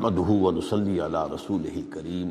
[0.00, 2.28] نحمده ونصلي على رسوله الكريم.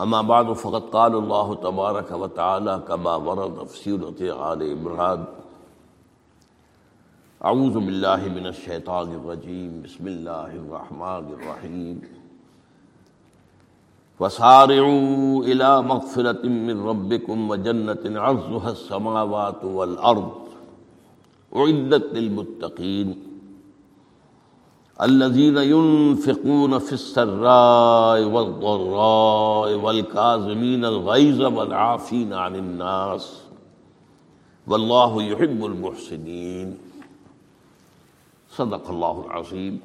[0.00, 4.20] اما بعد، فقد قال الله تبارك وتعالى كما ورد في سورة
[4.52, 5.24] آل عمران.
[7.44, 9.82] اعوذ بالله من الشيطان الرجيم.
[9.82, 11.96] بسم الله الرحمن الرحيم.
[14.20, 20.32] وسارعوا الى مغفرة من ربكم وجنة عرضها السماوات والارض
[21.56, 23.29] اعدت للمتقين.
[25.02, 33.42] الذين ينفقون في السراء والضراء والكاظمين الغيظ والعافين عن الناس
[34.66, 36.78] والله يحب المحسنين.
[38.50, 39.80] صدق الله العظيم.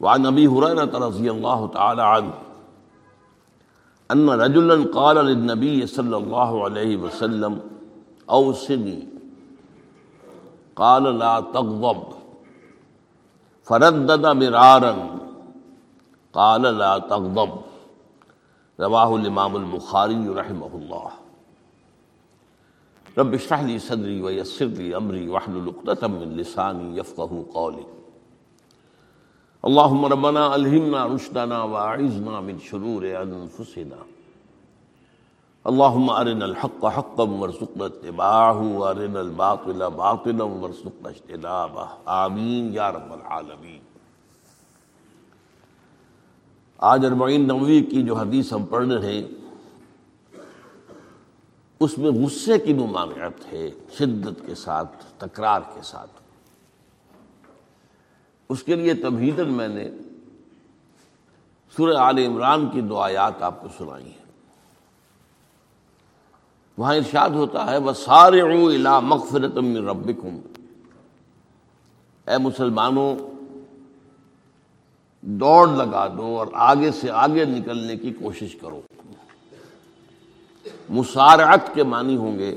[0.00, 2.34] وعن ابي هريره رضي الله تعالى عنه
[4.10, 7.60] ان رجلا قال للنبي صلى الله عليه وسلم
[8.30, 9.08] اوصني
[10.76, 12.13] قال لا تغضب.
[13.68, 14.94] فردد مرارا
[16.32, 17.50] قال لا تغضب.
[18.78, 21.08] رواہ الامام البخاری رحمہ اللہ.
[23.18, 27.84] رب اشرح لي صدری ويسر لي امری واحلل عقدة من لسانی يفقهوا قولي
[29.64, 34.13] اللهم ربنا الهمنا رشدنا واعذنا من شرور انفسنا.
[35.64, 43.78] اللهم ارنا الحق حقا وارزقنا اتباعه وارنا الباطل باطلا وارزقنا اجتنابه آمین یا رب العالمین۔
[46.78, 49.22] آج اربعین نووی کی جو حدیث ہم پڑھ رہے ہیں،
[51.80, 56.10] اس میں غصے کی ممانعت ہے، شدت کے ساتھ، تکرار کے ساتھ۔
[58.48, 59.90] اس کے لیے تبہیدن میں نے
[61.76, 64.23] سورہ آل عمران کی دو آیات آپ کو سنائی ہیں۔
[66.78, 70.38] وہاں ارشاد ہوتا ہے وہ سارے الا مغفرت من ربکم
[72.26, 73.14] اے مسلمانوں،
[75.22, 78.80] دوڑ لگا دو اور آگے سے آگے نکلنے کی کوشش کرو۔
[80.90, 82.54] مسارعت کے معنی ہوں گے،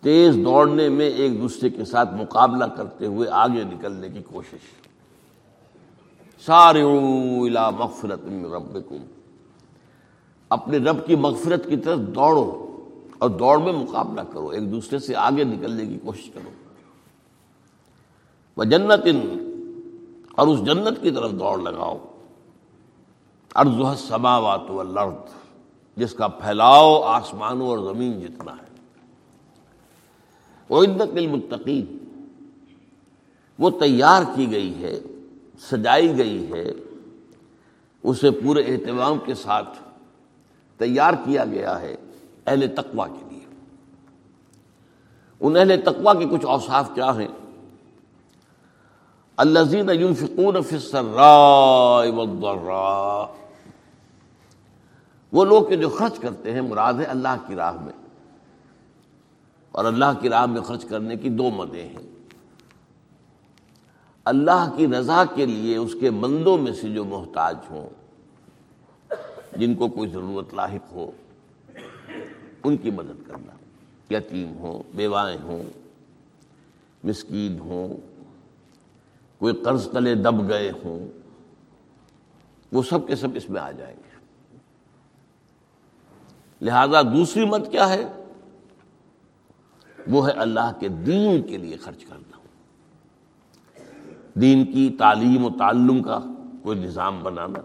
[0.00, 4.62] تیز دوڑنے میں ایک دوسرے کے ساتھ مقابلہ کرتے ہوئے آگے نکلنے کی کوشش۔
[6.46, 9.04] سارے الا مغفرت من ربکم
[10.50, 12.66] اپنے رب کی مغفرت کی طرف دوڑو۔
[13.20, 16.50] اور دوڑ میں مقابلہ کرو، ایک دوسرے سے آگے نکلنے کی کوشش کرو۔
[18.56, 19.20] وہ جنت ان
[20.32, 21.98] اور اس جنت کی طرف دوڑ لگاؤ۔
[23.54, 25.34] ارض سماوات والارض،
[25.96, 28.70] جس کا پھیلاؤ آسمانوں اور زمین جتنا ہے۔
[30.68, 31.98] وہ عدت المتقین
[33.58, 35.00] وہ تیار کی گئی ہے،
[35.58, 36.72] سجائی گئی ہے۔
[38.02, 39.78] اسے پورے اہتمام کے ساتھ
[40.76, 41.96] تیار کیا گیا ہے۔
[42.50, 43.40] اہل تقوا کے لیے۔
[45.40, 47.28] ان اہل تقوا کے کچھ اوصاف کیا ہیں؟
[49.36, 53.34] الزین ينفقون فی السراء والضراء۔
[55.32, 57.92] وہ لوگ جو خرچ کرتے ہیں، مراد ہے اللہ کی راہ میں۔
[59.72, 62.26] اور اللہ کی راہ میں خرچ کرنے کی دو مدیں ہیں۔
[64.24, 67.88] اللہ کی رضا کے لیے اس کے بندوں میں سے جو محتاج ہوں،
[69.56, 71.10] جن کو کوئی ضرورت لاحق ہو
[72.64, 73.52] ان کی مدد کرنا۔
[74.14, 75.62] یتیم ہوں، بیوائیں ہوں،
[77.04, 77.96] مسکین ہوں،
[79.38, 81.06] کوئی قرض تلے دب گئے ہوں،
[82.72, 84.10] وہ سب کے سب اس میں آ جائیں گے۔
[86.60, 88.24] لہذا دوسری مت کیا ہے؟
[90.08, 92.36] وہ ہے اللہ کے دین کے لیے خرچ کرنا۔
[94.40, 96.20] دین کی تعلیم و تعلم کا
[96.62, 97.60] کوئی نظام بنانا،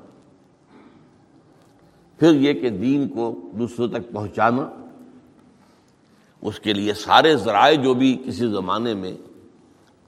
[2.18, 4.85] پھر یہ کہ دین کو دوسروں تک پہنچانا۔
[6.46, 9.18] اس کے لیے سارے ذرائع جو بھی کسی زمانے میں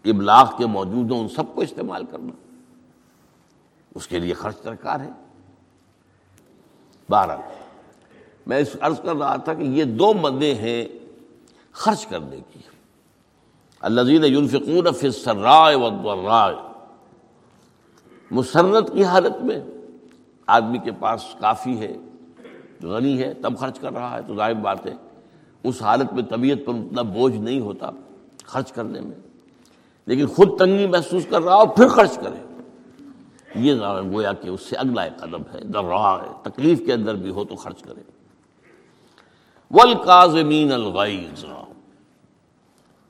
[0.05, 2.53] ابلاغ کے موجود ہوں، ان سب کو استعمال کرنا۔
[3.95, 5.09] اس کے لیے خرچ درکار ہے۔
[7.09, 7.37] بارہ
[8.47, 10.85] میں اس عرض کر رہا تھا کہ یہ دو مدیں ہیں
[11.71, 12.59] خرچ کرنے کی۔
[13.79, 15.71] الزین یونفقون فی السراء
[18.31, 19.59] مسرت کی حالت میں
[20.47, 21.97] آدمی کے پاس کافی ہے
[22.83, 24.93] غنی ہے، تب خرچ کر رہا ہے، تو ظاہر بات ہے۔
[25.67, 27.89] اس حالت میں طبیعت پر اتنا بوجھ نہیں ہوتا
[28.45, 29.15] خرچ کرنے میں۔
[30.05, 32.63] لیکن خود تنگی محسوس کر رہا اور پھر خرچ کرے۔
[33.55, 33.75] یہ
[34.13, 37.29] گویا کہ اس سے اگلا ایک قدم ہے، در رہا ہے۔ تکلیف کے اندر بھی
[37.29, 38.01] ہو تو خرچ کرے۔
[39.71, 41.45] ولکاظمین الغیظ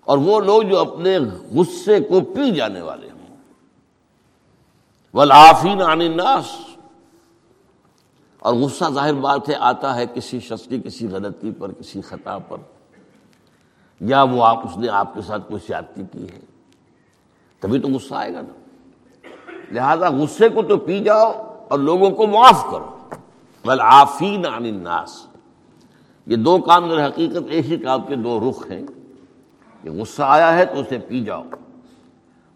[0.01, 1.18] اور وہ لوگ جو اپنے
[1.51, 3.36] غصے کو پی جانے والے ہوں۔
[5.13, 6.67] ولافین عن الناس۔
[8.48, 12.38] اور غصہ ظاہر بات ہے، آتا ہے کسی شخص کی، کسی غلطی پر، کسی خطا
[12.38, 12.58] پر۔
[14.00, 16.40] یا وہ آپ، اس نے آپ کے ساتھ کوئی سیاتی کی ہے۔
[17.60, 18.60] تبھی تو غصہ آئے گا نا۔
[19.72, 21.32] لہذا غصے کو تو پی جاؤ
[21.70, 22.98] اور لوگوں کو معاف کرو۔
[23.66, 25.28] بل آفین عن الناس۔
[26.26, 28.84] یہ دو کام در حقیقت ایک ہی کام کے دو رخ ہیں۔
[29.82, 31.44] کہ غصہ آیا ہے تو اسے پی جاؤ۔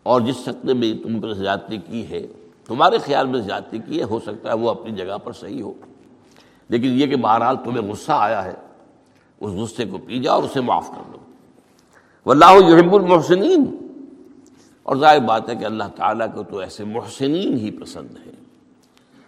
[0.03, 2.27] اور جس شخص نے تم پر زیادتی کی ہے
[2.71, 5.73] تمہارے خیال میں زیادتی کی ہے، ہو سکتا ہے وہ اپنی جگہ پر صحیح ہو۔
[6.69, 8.53] لیکن یہ کہ بہرحال تمہیں غصہ آیا ہے،
[9.39, 11.17] اس غصے کو پی جاؤ اور اسے معاف کر دو۔
[12.25, 13.77] واللہ یحب المحسنین۔
[14.83, 18.31] اور ظاہر بات ہے کہ اللہ تعالیٰ کو تو ایسے محسنین ہی پسند ہے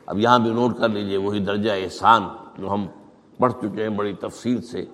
[0.06, 2.24] اب یہاں بھی نوٹ کر لیجیے، وہی درجہ احسان
[2.58, 2.88] جو ہم
[3.38, 4.86] پڑھ چکے ہیں بڑی تفصیل سے۔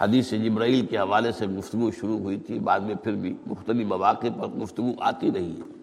[0.00, 4.26] حدیث جبرائیل کے حوالے سے گفتگو شروع ہوئی تھی، بعد میں پھر بھی مختلف مواقع
[4.40, 5.75] پر گفتگو آتی رہی ہے۔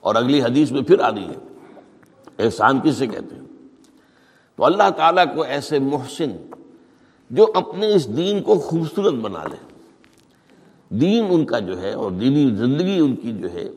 [0.00, 1.36] اور اگلی حدیث میں پھر آ رہی ہے۔
[2.38, 3.44] احسان کسے کہتے ہیں؟
[4.56, 6.30] تو اللہ تعالیٰ کو ایسے محسن
[7.30, 9.56] جو اپنے اس دین کو خوبصورت بنا لے۔
[10.88, 13.68] دین ان کا جو ہے اور دینی زندگی ان کی جو ہے،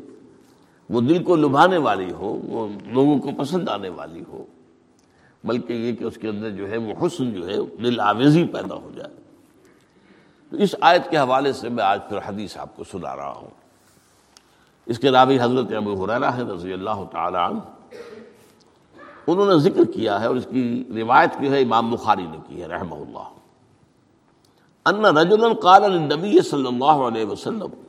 [0.90, 4.46] وہ دل کو لبھانے والی ہو، وہ لوگوں کو پسند آنے والی ہو،
[5.44, 8.76] بلکہ یہ کہ اس کے اندر جو ہے وہ حسن جو ہے، دل آویزی پیدا
[8.76, 9.14] ہو جائے۔
[10.50, 13.61] تو اس آیت کے حوالے سے میں آج پھر حدیث آپ کو سنا رہا ہوں۔
[14.86, 17.60] اس کے راوی حضرت ابو حریرہ ہے رضی اللہ تعالی عنہ،
[19.28, 22.62] انہوں نے ذکر کیا ہے اور اس کی روایت کی ہے، امام بخاری نے کی
[22.62, 23.28] ہے، رحمہ اللہ۔
[24.86, 27.80] ان رجلا قال للنبی صلی اللہ علیہ وسلم،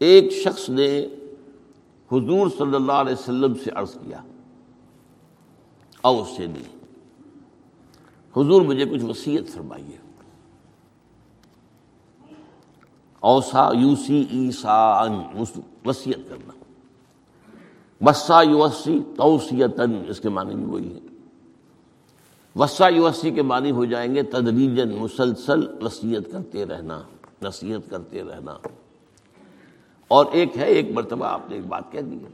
[0.00, 1.06] ایک شخص نے
[2.10, 4.20] حضور صلی اللہ علیہ وسلم سے عرض کیا
[6.04, 6.70] او سے نہیں
[8.34, 9.96] حضور مجھے کچھ وصیت فرمائیے۔
[13.22, 15.02] اوسا یوسی ایسا
[15.86, 16.52] وسیعت کرنا۔
[18.10, 20.98] وسا یوسی توسیتن اس کے معنی بھی وہی ہے
[22.56, 27.02] وسا یوسی کے معنی ہو جائیں گے تدریجن مسلسل وسیعت کرتے رہنا،
[27.42, 28.56] نصیحت کرتے رہنا۔
[30.08, 32.28] اور ایک ہے، ایک مرتبہ آپ نے ایک بات کہہ دی ہے۔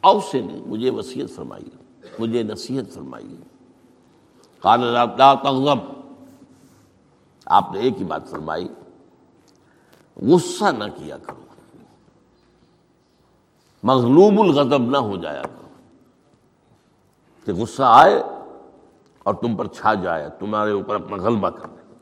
[0.00, 1.82] او سے نہیں مجھے وسیعت فرمائیے
[2.18, 3.36] مجھے نصیحت فرمائیے
[4.58, 5.78] قال لا تغضب۔
[7.46, 8.68] آپ نے ایک ہی بات فرمائی۔
[10.16, 11.44] غصہ نہ کیا کرو۔
[13.82, 15.68] مغلوب الغضب نہ ہو جایا کرو۔
[17.44, 18.22] کہ غصہ آئے
[19.18, 21.94] اور تم پر چھا جائے، تمہارے اوپر اپنا غلبہ کر دے۔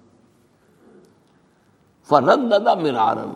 [2.05, 3.33] فرد دادا مرارن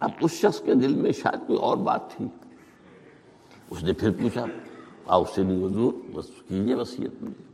[0.00, 2.26] اب اس شخص کے دل میں شاید کوئی اور بات تھی۔
[3.70, 4.44] اس نے پھر پوچھا،
[5.06, 7.44] آؤ سے نہیں حضور، بس کیجیے وسیعت مجھے۔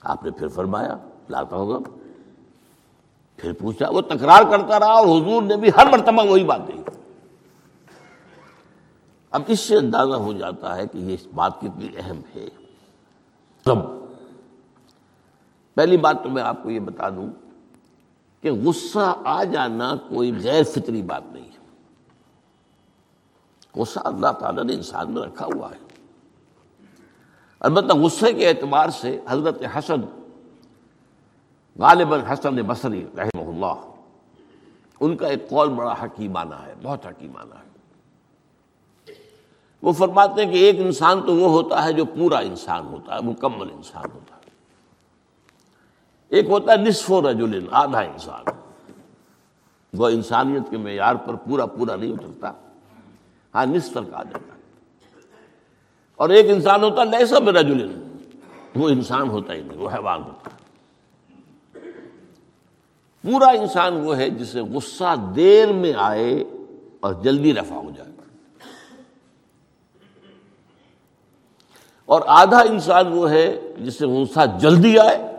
[0.00, 0.96] آپ نے پھر فرمایا
[1.30, 1.78] لاتا ہوگا
[3.38, 6.82] پھر پوچھا، وہ تکرار کرتا رہا اور حضور نے بھی ہر مرتبہ وہی بات کہی۔
[9.30, 12.48] اب اس سے اندازہ ہو جاتا ہے کہ یہ اس بات کتنی اہم ہے۔
[13.64, 13.74] سب
[15.74, 17.30] پہلی بات تو میں آپ کو یہ بتا دوں
[18.42, 21.58] کہ غصہ آ جانا کوئی غیر فطری بات نہیں ہے۔
[23.80, 25.88] غصہ اللہ تعالیٰ نے انسان میں رکھا ہوا ہے۔
[27.60, 30.27] البتہ غصے کے اعتبار سے حضرت حسن
[31.78, 33.90] غالباً حسن بصری رحمہ اللہ۔
[35.00, 37.68] ان کا ایک قول بڑا حکیمانہ ہے، بہت حکیمانہ ہے۔
[39.82, 43.20] وہ فرماتے ہیں کہ ایک انسان تو وہ ہوتا ہے جو پورا انسان ہوتا ہے،
[43.22, 44.50] مکمل انسان ہوتا ہے۔
[46.28, 48.44] ایک ہوتا ہے نصف و رجل، آدھا انسان۔
[49.92, 52.52] وہ انسانیت کے معیار پر پورا پورا نہیں اترتا۔
[53.54, 54.54] ہاں نصف تک آ جاتا
[56.16, 58.02] اور ایک انسان ہوتا ہے لیسا میں رجل
[58.76, 60.67] وہ انسان ہوتا ہی نہیں، وہ حیوان ہوتا ہے۔
[63.22, 66.44] پورا انسان وہ ہے جسے غصہ دیر میں آئے
[67.00, 68.08] اور جلدی رفع ہو جائے۔
[72.06, 75.36] اور آدھا انسان وہ ہے جس سے غصہ جلدی آئے،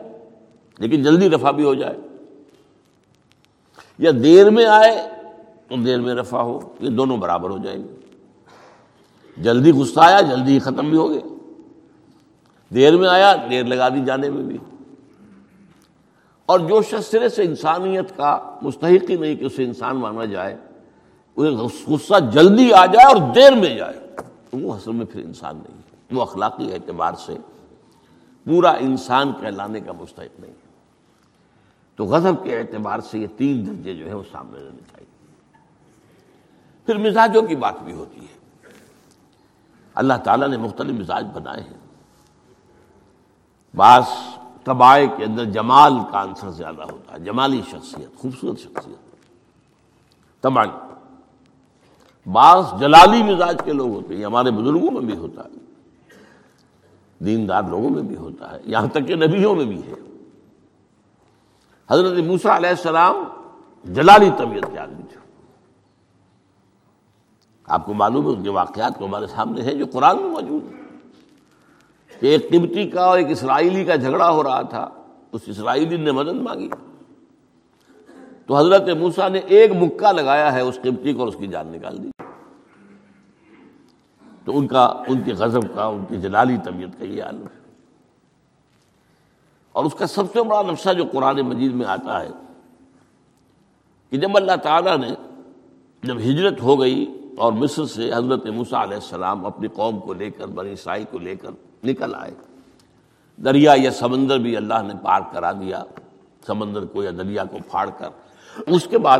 [0.80, 1.98] لیکن جلدی رفع بھی ہو جائے۔
[3.98, 5.10] یا دیر میں آئے
[5.68, 7.96] تو دیر میں رفع ہو، یہ دونوں برابر ہو جائیں گے۔
[9.38, 11.34] جلدی غصہ آیا، جلدی ہی ختم بھی ہو گیا
[12.74, 14.58] دیر میں آیا، دیر لگا دی جانے میں بھی۔
[16.50, 20.58] اور جو شخص سرے سے انسانیت کا مستحق ہی نہیں کہ اسے انسان مانا جائے
[21.38, 24.16] غصہ جلدی آ جائے اور دیر میں جائے۔
[24.50, 27.38] تو وہ اصل میں پھر انسان نہیں ہے۔ وہ اخلاقی اعتبار سے
[28.46, 30.68] پورا انسان کہلانے کا مستحق نہیں ہے۔
[31.96, 35.06] تو غضب کے اعتبار سے یہ تین درجے جو ہے وہ سامنے رہنے چاہیے۔
[36.86, 38.40] پھر مزاجوں کی بات بھی ہوتی ہے۔
[39.96, 41.78] اللہ تعالیٰ نے مختلف مزاج بنائے ہیں۔
[43.76, 44.04] بعض
[44.70, 49.16] طبائع کے اندر جمال کا عنصر زیادہ ہوتا ہے، جمالی شخصیت، خوبصورت شخصیت۔
[50.42, 50.70] تمام
[52.32, 55.58] بعض جلالی مزاج کے لوگ ہوتے ہیں ہمارے بزرگوں میں بھی ہوتا ہے،
[57.26, 59.94] دیندار لوگوں میں بھی ہوتا ہے، یہاں تک کہ نبیوں میں بھی ہے۔
[61.90, 63.16] حضرت موسا علیہ السلام
[63.84, 65.20] جلالی طبیعت کے آدمی تھے۔
[67.66, 70.74] آپ کو معلوم ہے ان کے واقعات کو ہمارے سامنے ہیں جو قرآن میں موجود
[70.74, 70.89] ہے
[72.20, 74.90] کہ ایک قبطی کا اور ایک اسرائیلی کا جھگڑا ہو رہا تھا،
[75.32, 76.70] اس اسرائیلی نے مدد مانگی۔
[78.48, 81.68] تو حضرت موسا نے ایک مکہ لگایا ہے اس قبطی کو اور اس کی جان
[81.68, 82.10] نکال دی۔
[84.46, 87.60] تو ان کا، ان کی غضب کا، ان کی جلالی طبیعت کا یہ عالم ہے۔
[89.72, 92.30] اور اس کا سب سے بڑا نقشہ جو قرآن مجید میں آتا ہے،
[94.10, 95.10] کہ جب اللہ تعالیٰ نے
[96.04, 100.30] جب ہجرت ہو گئی اور مصر سے حضرت موسیٰ علیہ السلام اپنی قوم کو لے
[100.32, 101.50] کر، بنی سائی کو لے کر
[101.84, 102.32] نکل آئے۔
[103.38, 105.84] دریا یا سمندر بھی اللہ نے پار کرا دیا۔
[106.48, 108.10] سمندر کو یا دریا کو پھاڑ کر۔
[108.68, 109.20] اس کے بعد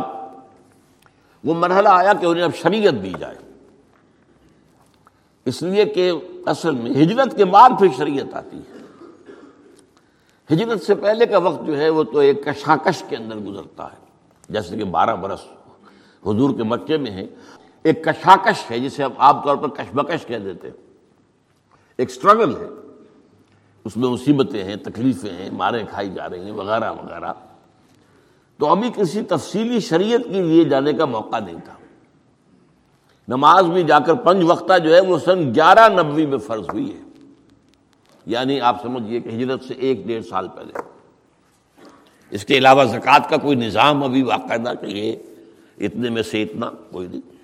[1.44, 3.36] وہ مرحلہ آیا کہ انہیں اب شریعت دی جائے۔
[5.44, 6.12] اس لیے کہ
[6.46, 8.80] اصل میں ہجرت کے بعد پھر شریعت آتی ہے۔
[10.54, 13.98] ہجرت سے پہلے کا وقت جو ہے وہ تو ایک کشاکش کے اندر گزرتا ہے۔
[14.48, 15.40] جیسے کہ بارہ برس
[16.26, 17.26] حضور کے مکے میں ہے۔
[17.82, 20.89] ایک کشاکش ہے جسے ہم عام طور پر کشمکش کہہ دیتے ہیں۔
[22.00, 22.68] ایک سٹرگل ہے۔
[23.84, 27.32] اس میں مصیبتیں ہیں، تکلیفیں ہیں ماریں کھائی جا رہی ہیں، وغیرہ وغیرہ۔
[28.58, 31.74] تو ابھی کسی تفصیلی شریعت کے لیے جانے کا موقع نہیں تھا۔
[33.28, 36.94] نماز بھی جا کر پنج وقتہ جو ہے وہ سن گیارہ نبوی میں فرض ہوئی
[36.94, 37.00] ہے۔
[38.26, 40.72] یعنی آپ سمجھیے کہ ہجرت سے ایک ڈیڑھ سال پہلے۔
[42.30, 45.16] اس کے علاوہ زکوٰۃ کا کوئی نظام ابھی باقاعدہ کہ یہ
[45.78, 47.39] اتنے میں سے اتنا، کوئی نہیں۔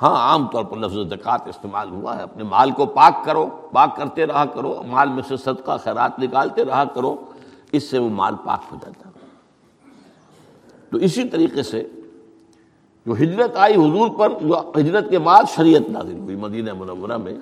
[0.00, 3.96] ہاں عام طور پر لفظ زکوٰۃ استعمال ہوا ہے۔ اپنے مال کو پاک کرو، پاک
[3.96, 7.14] کرتے رہا کرو، مال میں سے صدقہ، خیرات نکالتے رہا کرو،
[7.72, 9.08] اس سے وہ مال پاک ہو جاتا
[10.92, 11.82] تو اسی طریقے سے
[13.06, 17.34] جو ہجرت آئی حضور پر، جو ہجرت کے بعد شریعت نازل ہوئی مدینہ منورہ میں،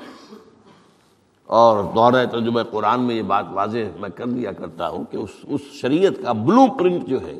[1.50, 5.30] اور دورہ ترجمہ قرآن میں یہ بات واضح میں کر دیا کرتا ہوں کہ اس
[5.44, 7.38] اس شریعت کا بلو پرنٹ جو ہے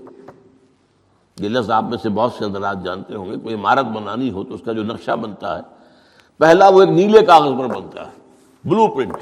[1.41, 4.45] یہ لفظ آپ میں سے بہت سے حضرات جانتے ہوں گے، کوئی عمارت بنانی ہو
[4.45, 5.63] تو اس کا جو نقشہ بنتا ہے،
[6.39, 9.17] پہلا وہ ایک نیلے کاغذ پر بنتا ہے بلو پرنٹ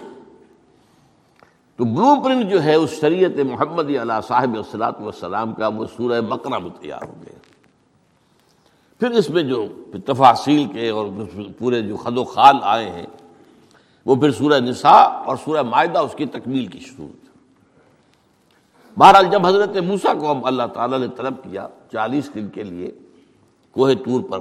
[1.77, 6.21] تو بلو پرنٹ جو ہے، اس شریعت محمد علیہ صاحب السلاط والسلام کا وہ سورہ
[6.21, 7.39] بقرہ میں تیار ہو گیا۔
[8.99, 9.67] پھر اس میں جو
[10.07, 11.07] تفاصیل کے اور
[11.59, 13.07] پورے جو خد و خال آئے ہیں،
[14.07, 17.09] وہ پھر سورہ نساء اور سورہ معاہدہ اس کی تکمیل کی شروع۔
[18.97, 22.91] بہرحال جب حضرت موسا کو ہم اللہ تعالیٰ نے طلب کیا چالیس دن کے لیے
[23.71, 24.41] کوہ طور پر،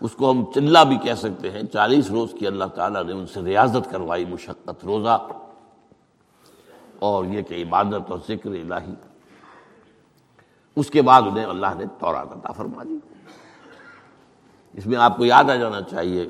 [0.00, 3.26] اس کو ہم چلا بھی کہہ سکتے ہیں، چالیس روز کی اللہ تعالیٰ نے ان
[3.26, 5.18] سے ریاضت کروائی، مشقت، روزہ
[6.98, 8.94] اور یہ کہ عبادت اور ذکر الہی۔
[10.76, 12.98] اس کے بعد انہیں اللہ نے عطا فرما دی
[14.74, 16.26] اس میں آپ کو یاد آ جانا چاہیے،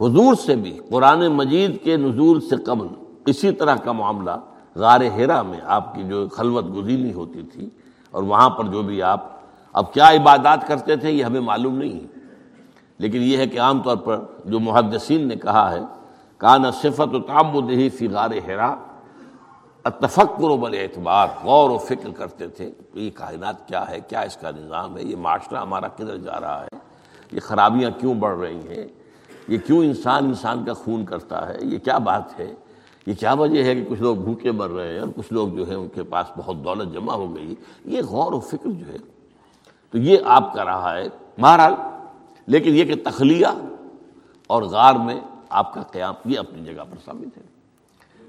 [0.00, 2.86] حضور سے بھی، قرآن مجید کے نزول سے قبل،
[3.26, 4.36] اسی طرح کا معاملہ
[4.76, 7.68] غار ہیرا میں آپ کی جو خلوت گزینی ہوتی تھی
[8.10, 9.24] اور وہاں پر جو بھی آپ
[9.72, 12.06] اب کیا عبادات کرتے تھے یہ ہمیں معلوم نہیں ہے۔
[12.98, 15.80] لیکن یہ ہے کہ عام طور پر جو محدثین نے کہا ہے،
[16.38, 18.74] کان صفت و تام دہی فی غار ہیرا
[19.84, 24.20] اتفکر و بل اعتبار غور و فکر کرتے تھے کہ یہ کائنات کیا ہے، کیا
[24.20, 26.78] اس کا نظام ہے، یہ معاشرہ ہمارا کدھر جا رہا ہے،
[27.32, 28.86] یہ خرابیاں کیوں بڑھ رہی ہیں،
[29.48, 32.54] یہ کیوں انسان انسان کا خون کرتا ہے، یہ کیا بات ہے؟
[33.06, 35.68] یہ کیا وجہ ہے کہ کچھ لوگ بھوکے مر رہے ہیں اور کچھ لوگ جو
[35.68, 38.96] ہے ان کے پاس بہت دولت جمع ہو گئی؟ یہ غور و فکر جو ہے،
[39.90, 41.08] تو یہ آپ کا رہا ہے
[41.40, 41.74] بہرحال،
[42.46, 43.46] لیکن یہ کہ تخلیہ
[44.46, 47.42] اور غار میں آپ کا قیام یہ اپنی جگہ پر ثابت ہے۔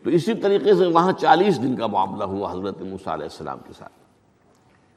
[0.03, 3.73] تو اسی طریقے سے وہاں چالیس دن کا معاملہ ہوا حضرت موسیٰ علیہ السلام کے
[3.77, 3.93] ساتھ۔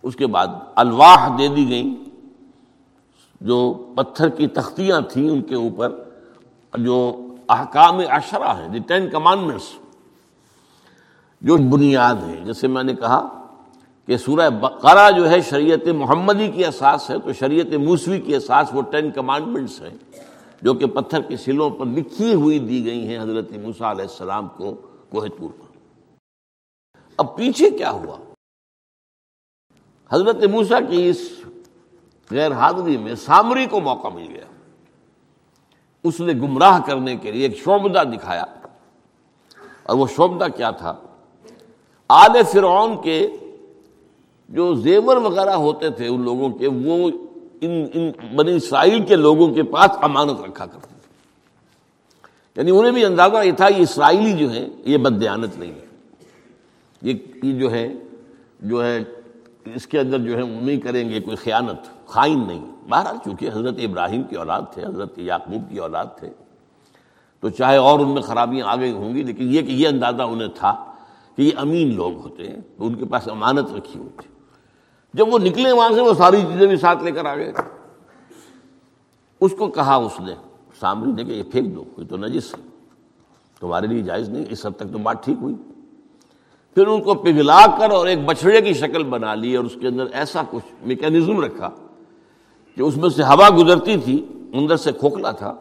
[0.03, 1.95] اس کے بعد الواح دے دی گئیں۔
[3.41, 6.05] جو پتھر کی تختیاں تھیں ان کے اوپر،
[6.79, 9.73] جو احکام اشرا ہے دی ٹین کمانڈمنٹس۔
[11.41, 13.21] جو بنیاد ہے جیسے میں نے کہا
[14.07, 18.71] کہ سورہ بقرہ جو ہے شریعت محمدی کی اساس ہے، تو شریعت موسوی کی اساس
[18.73, 19.97] وہ ٹین کمانڈمنٹس ہیں،
[20.63, 24.49] جو کہ پتھر کی سلوں پر لکھی ہوئی دی گئی ہیں حضرت موسیٰ علیہ السلام
[24.49, 24.75] کو
[25.11, 25.79] کوہ طور پر۔
[27.17, 28.17] اب پیچھے کیا ہوا؟
[30.13, 31.21] حضرت موسیٰ کی اس
[32.31, 34.45] غیر حاضری میں سامری کو موقع مل گیا۔
[36.05, 38.45] اس نے گمراہ کرنے کے لیے ایک شعبدہ دکھایا۔
[39.83, 40.97] اور وہ شعبدہ کیا تھا؟
[42.09, 43.29] آل فرعون کے
[44.49, 47.11] جو زیور وغیرہ ہوتے تھے ان لوگوں کے، وہ
[47.61, 51.11] ان ان بنی اسرائیل کے لوگوں کے پاس امانت رکھا کرتے تھے۔
[52.57, 55.87] یعنی انہیں بھی اندازہ یہ تھا یہ اسرائیلی جو ہیں، یہ بدیانت نہیں ہے۔
[57.03, 57.93] یہ جو ہے
[58.61, 58.99] جو ہے،
[59.75, 63.49] اس کے اندر جو ہے، وہ نہیں کریں گے، کوئی خیانت، خائن نہیں۔ بہرحال چونکہ
[63.49, 66.31] حضرت ابراہیم کی اولاد تھے، حضرت یعقوب کی اولاد تھے،
[67.41, 70.23] تو چاہے اور ان میں خرابیاں آ گئی ہوں گی، لیکن یہ کہ یہ اندازہ
[70.23, 70.75] انہیں تھا
[71.37, 74.29] کہ یہ امین لوگ ہوتے ہیں، تو ان کے پاس امانت رکھی ہوتی
[75.15, 77.53] جب وہ نکلے وہاں سے، وہ ساری چیزیں بھی ساتھ لے کر آ گئے۔
[79.41, 80.35] اس کو کہا اس نے،
[80.81, 82.63] سامری نے کہ یہ پھینک دو، یہ تو نجس ہے،
[83.61, 85.55] تمہارے لیے جائز نہیں، اس حد تک تو بات ٹھیک ہوئی۔
[86.75, 89.89] پھر ان کو پگھلا کر اور ایک بچڑے کی شکل بنا لی اور اس کے
[89.89, 91.71] اندر ایسا کچھ میکینزم رکھا۔
[92.77, 95.55] کہ اس میں سے ہوا گزرتی تھی، اندر سے کھوکھلا تھا،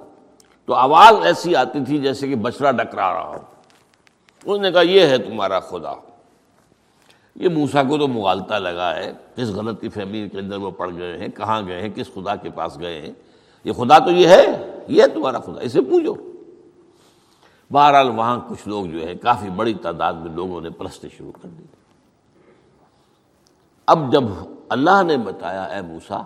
[0.66, 5.02] تو آواز ایسی آتی تھی جیسے کہ بچڑا ڈکرا رہا ہو۔ اس نے کہا، یہ
[5.02, 5.94] ہے تمہارا خدا۔
[7.36, 11.18] یہ موسا کو تو مغالتا لگا ہے، کس غلطی فہمی کے اندر وہ پڑ گئے
[11.18, 13.14] ہیں، کہاں گئے ہیں، کس خدا کے پاس گئے ہیں۔
[13.64, 16.14] یہ خدا تو یہ ہے یہ ہے تمہارا خدا، اسے پوچھو
[17.72, 21.50] بہرحال وہاں کچھ لوگ جو ہے، کافی بڑی تعداد میں لوگوں نے پرست شروع کر
[21.50, 21.64] دی۔
[23.88, 24.24] اب جب
[24.70, 26.22] اللہ نے بتایا، اے موسا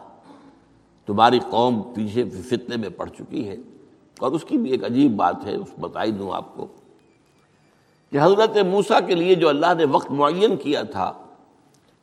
[1.05, 3.55] تمہاری قوم پیچھے فتنے میں پڑ چکی ہے
[4.19, 6.67] اور اس کی بھی ایک عجیب بات ہے، اس بتائی دوں آپ کو
[8.11, 11.13] کہ حضرت موسا کے لیے جو اللہ نے وقت معین کیا تھا،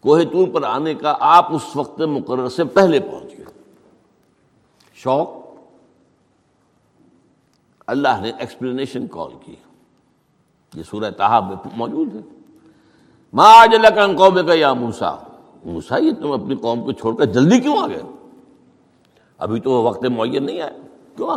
[0.00, 3.44] کوہ طور پر آنے کا آپ اس وقت مقرر سے پہلے پہنچ گئے۔
[4.94, 5.28] شوق؟
[7.86, 9.54] اللہ نے ایکسپلینیشن کال کی۔
[10.74, 12.20] یہ سورہ تحاب میں موجود ہے۔
[13.32, 15.16] ماں جلکن قوم کا یا موسا
[15.64, 18.02] موسا یہ تم اپنی قوم کو چھوڑ کر جلدی کیوں آ گئے؟
[19.40, 20.76] ابھی تو وہ وقت معین نہیں آئے۔
[21.16, 21.36] کیوں آ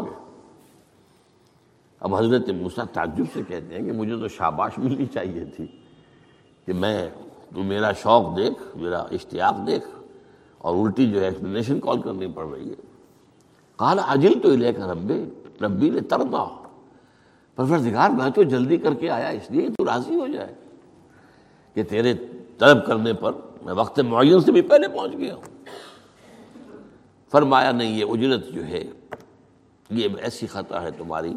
[2.00, 5.67] اب حضرت موسا تعجب سے کہتے ہیں کہ مجھے تو شاباش ملنی چاہیے تھی
[6.65, 7.10] کہ میں،
[7.55, 9.88] تو میرا شوق دیکھ، میرا اشتیاق دیکھ
[10.58, 12.75] اور الٹی جو ہے ایکسپلینیشن کال کرنی پڑ رہی ہے۔
[13.75, 15.25] کال عجل تو لے کر ربے
[15.62, 16.45] ربی نے تردا
[17.56, 20.54] پروردگار، میں تو جلدی کر کے آیا، اس لیے تو راضی ہو جائے
[21.73, 22.13] کہ تیرے
[22.58, 25.52] طلب کرنے پر میں وقت معین سے بھی پہلے پہنچ گیا ہوں۔
[27.34, 28.84] فرمایا نہیں، یہ اجرت جو ہے،
[29.89, 31.34] یہ ایسی خطا ہے تمہاری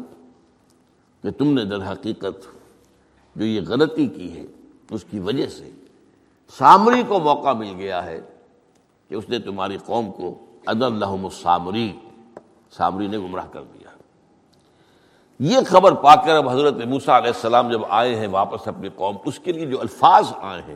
[1.23, 2.45] کہ تم نے در حقیقت
[3.35, 4.45] جو یہ غلطی کی ہے،
[4.91, 5.69] اس کی وجہ سے
[6.57, 8.19] سامری کو موقع مل گیا ہے
[9.09, 10.33] کہ اس نے تمہاری قوم کو
[10.65, 11.91] اد الحم السامری،
[12.71, 13.89] سامری نے گمراہ کر دیا۔
[15.39, 19.15] یہ خبر پا کر اب حضرت موسا علیہ السلام جب آئے ہیں واپس اپنی قوم،
[19.25, 20.75] اس کے لیے جو الفاظ آئے ہیں،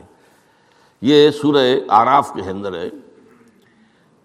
[1.00, 2.88] یہ سورہ آراف کے اندر ہے۔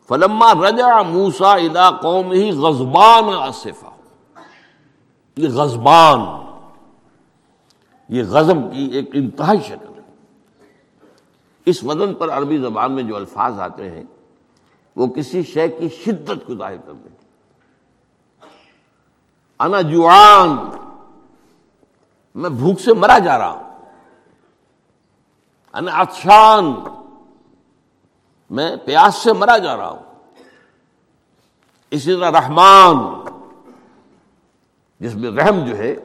[0.07, 3.89] فلما رجا موسا الا قوم ہی غزبان آصفا.
[5.37, 6.19] یہ غزبان
[8.09, 10.01] یہ غزب کی ایک انتہائی شکل ہے۔
[11.65, 14.03] اس وزن پر عربی زبان میں جو الفاظ آتے ہیں،
[14.95, 17.15] وہ کسی شے کی شدت کو ظاہر کر دیں
[19.59, 20.69] انا جوان،
[22.35, 23.63] میں بھوک سے مرا جا رہا ہوں۔
[25.73, 26.73] انا اچھان
[28.49, 30.03] میں پیاس سے مرا جا رہا ہوں۔
[31.91, 32.95] اسی طرح رحمان،
[34.99, 35.95] جس میں رحم جو ہے،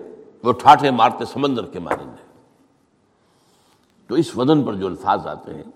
[0.43, 2.33] وہ ٹھاٹھے مارتے سمندر کے مانند ہے۔
[4.07, 5.71] تو اس وزن پر جو الفاظ آتے ہیں،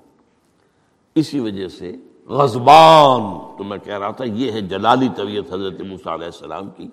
[1.14, 6.12] اسی وجہ سے غزبان تو میں کہہ رہا تھا، یہ ہے جلالی طبیعت حضرت موسیٰ
[6.12, 6.88] علیہ السلام کی،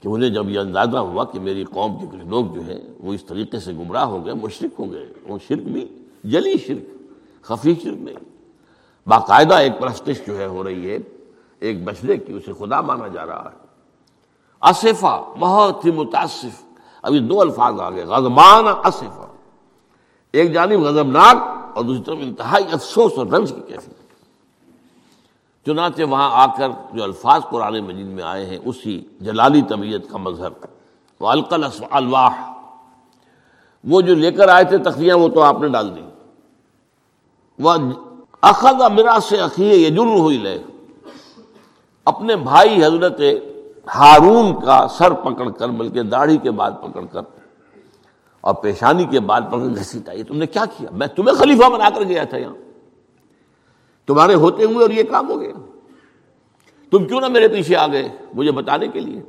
[0.00, 3.14] کہ انہیں جب یہ اندازہ ہوا کہ میری قوم کے کچھ لوگ جو ہیں، وہ
[3.14, 6.86] اس طریقے سے گمراہ ہو گئے مشرق ہو گئے وہ شرک بھی، جلی شرک،
[7.42, 8.31] خفی شرک نہیں۔
[9.06, 10.98] باقاعدہ ایک پرستش جو ہے ہو رہی ہے،
[11.60, 13.66] ایک بچنے کی اسے خدا مانا جا رہا ہے۔
[14.60, 16.62] اصفا بہت ہی متاثف
[17.02, 19.26] ابھی دو الفاظ آ گئے غزمان اصفا
[20.32, 21.36] ایک جانب غضبناک
[21.74, 24.02] اور دوسری طرف انتہائی افسوس اور رنج کی کیفیت۔
[25.66, 30.18] چنانچہ وہاں آ کر جو الفاظ قرآن مجید میں آئے ہیں، اسی جلالی طبیعت کا
[30.18, 30.48] مظہر۔
[31.20, 32.52] وہ القل الواح
[33.84, 36.02] وہ جو لے کر آئے تھے تخلیاں وہ تو آپ نے ڈال دی۔
[37.58, 37.76] وہ
[38.42, 40.62] اخذ میرا سے عقیے یہ جرم ہوئی لے۔
[42.04, 43.20] اپنے بھائی حضرت
[43.94, 47.20] ہارون کا سر پکڑ کر، بلکہ داڑھی کے بعد پکڑ کر
[48.40, 51.90] اور پیشانی کے بعد پکڑ گھسیٹا۔ یہ تم نے کیا کیا؟ میں تمہیں خلیفہ بنا
[51.90, 52.54] کر گیا تھا یہاں۔
[54.06, 55.52] تمہارے ہوتے ہوئے اور یہ کام ہو گیا۔
[56.90, 59.22] تم کیوں نہ میرے پیچھے آ گئے مجھے بتانے کے لیے؟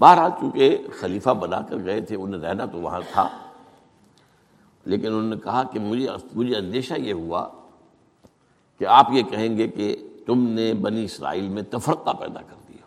[0.00, 3.28] بہرحال چونکہ خلیفہ بنا کر گئے تھے، انہیں رہنا تو وہاں تھا۔
[4.88, 7.48] لیکن انہوں نے کہا کہ مجھے مجھے اندیشہ یہ ہوا
[8.78, 9.96] کہ آپ یہ کہیں گے کہ
[10.26, 12.86] تم نے بنی اسرائیل میں تفرقہ پیدا کر دیا۔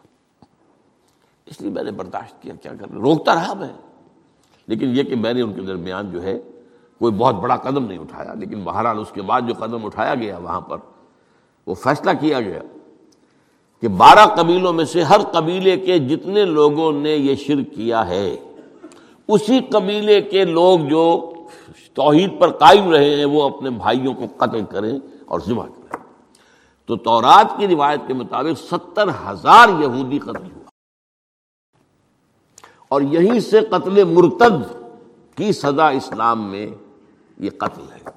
[1.46, 3.74] اس لیے میں نے برداشت کیا کیا کر روکتا رہا میں۔
[4.68, 6.40] لیکن یہ کہ میں نے ان کے درمیان جو ہے
[7.00, 10.38] کوئی بہت بڑا قدم نہیں اٹھایا، لیکن بہرحال اس کے بعد جو قدم اٹھایا گیا
[10.38, 10.78] وہاں پر،
[11.68, 12.60] وہ فیصلہ کیا گیا
[13.82, 18.36] کہ بارہ قبیلوں میں سے ہر قبیلے کے جتنے لوگوں نے یہ شرک کیا ہے،
[19.28, 21.31] اسی قبیلے کے لوگ جو
[21.94, 26.04] توحید پر قائم رہے ہیں، وہ اپنے بھائیوں کو قتل کریں اور ذبح کریں۔
[26.86, 30.70] تو تورات کی روایت کے مطابق ستر ہزار یہودی قتل ہوا۔
[32.88, 34.74] اور یہیں سے قتل مرتد
[35.38, 36.68] کی سزا اسلام میں
[37.38, 38.10] یہ قتل ہے۔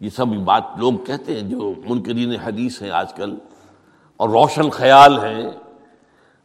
[0.00, 3.36] یہ سب بات لوگ کہتے ہیں، جو منکرین حدیث ہیں آج کل،
[4.16, 5.50] اور روشن خیال ہیں،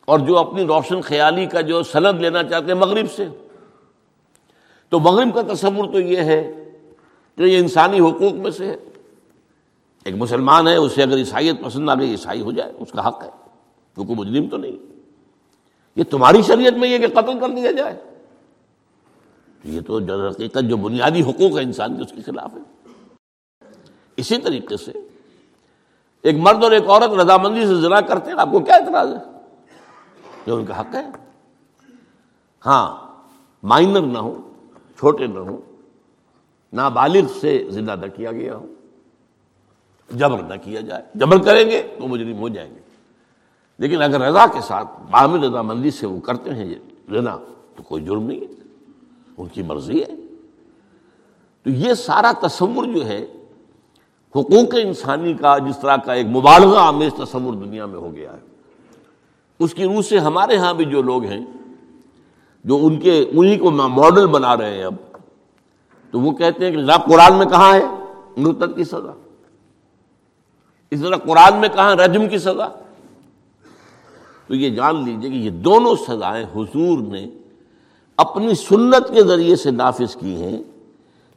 [0.05, 3.27] اور جو اپنی روشن خیالی کا جو سند لینا چاہتے ہیں مغرب سے۔
[4.89, 6.71] تو مغرب کا تصور تو یہ ہے
[7.35, 8.77] کہ یہ انسانی حقوق میں سے ہے۔
[10.05, 13.23] ایک مسلمان ہے، اسے اگر عیسائیت پسند آ گئی، عیسائی ہو جائے، اس کا حق
[13.23, 13.29] ہے۔
[13.95, 14.71] کیونکہ مجرم تو نہیں۔
[15.95, 17.99] یہ تمہاری شریعت میں یہ کہ قتل کر دیا جائے۔
[19.63, 19.97] یہ تو
[20.27, 22.91] حقیقت جو بنیادی حقوق ہے انسان کے، اس کے خلاف ہے
[24.17, 24.91] اسی طریقے سے
[26.21, 29.39] ایک مرد اور ایک عورت رضامندی سے ذرا کرتے ہیں، آپ کو کیا اعتراض ہے؟
[30.47, 31.07] جو ان کا حق ہے۔
[32.65, 33.15] ہاں
[33.63, 34.48] مائنر نہ ہو۔
[34.99, 35.57] چھوٹے نہ ہوں،
[36.73, 38.73] نابالغ سے زندہ نہ کیا گیا ہو
[40.09, 42.79] جبر نہ کیا جائے۔ جبر کریں گے تو مجرم ہو جائیں گے۔
[43.77, 46.75] لیکن اگر رضا کے ساتھ باہمی رضامندی سے وہ کرتے ہیں
[47.11, 47.37] رضا
[47.75, 48.63] تو کوئی جرم نہیں ہے،
[49.37, 50.15] ان کی مرضی ہے۔
[51.63, 53.25] تو یہ سارا تصور جو ہے،
[54.31, 58.39] حقوق انسانی کا جس طرح کا ایک مبالغہ آمیز تصور دنیا میں ہو گیا ہے۔
[59.59, 61.45] اس کی روح سے ہمارے ہاں بھی جو لوگ ہیں
[62.63, 64.93] جو ان کے انہیں کو ماڈل بنا رہے ہیں اب۔
[66.11, 67.85] تو وہ کہتے ہیں کہ جناب قرآن میں کہاں ہے؟
[68.37, 69.13] مرتد کی سزا۔
[70.91, 72.67] اس طرح قرآن میں کہاں رجم کی سزا۔
[74.47, 77.27] تو یہ جان لیجیے کہ یہ دونوں سزائیں حضور نے
[78.17, 80.63] اپنی سنت کے ذریعے سے نافذ کی ہیں،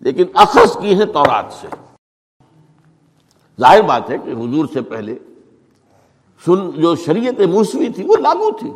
[0.01, 1.67] لیکن اخذ کی ہیں تورات سے۔
[3.61, 5.19] ظاہر بات ہے کہ حضور سے پہلے
[6.47, 8.73] سن جو شریعت موسوی تھی، وہ لاگو تھی۔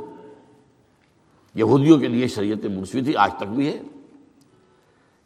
[1.56, 3.78] یہودیوں کے لیے شریعت موسوی تھی، آج تک بھی ہے۔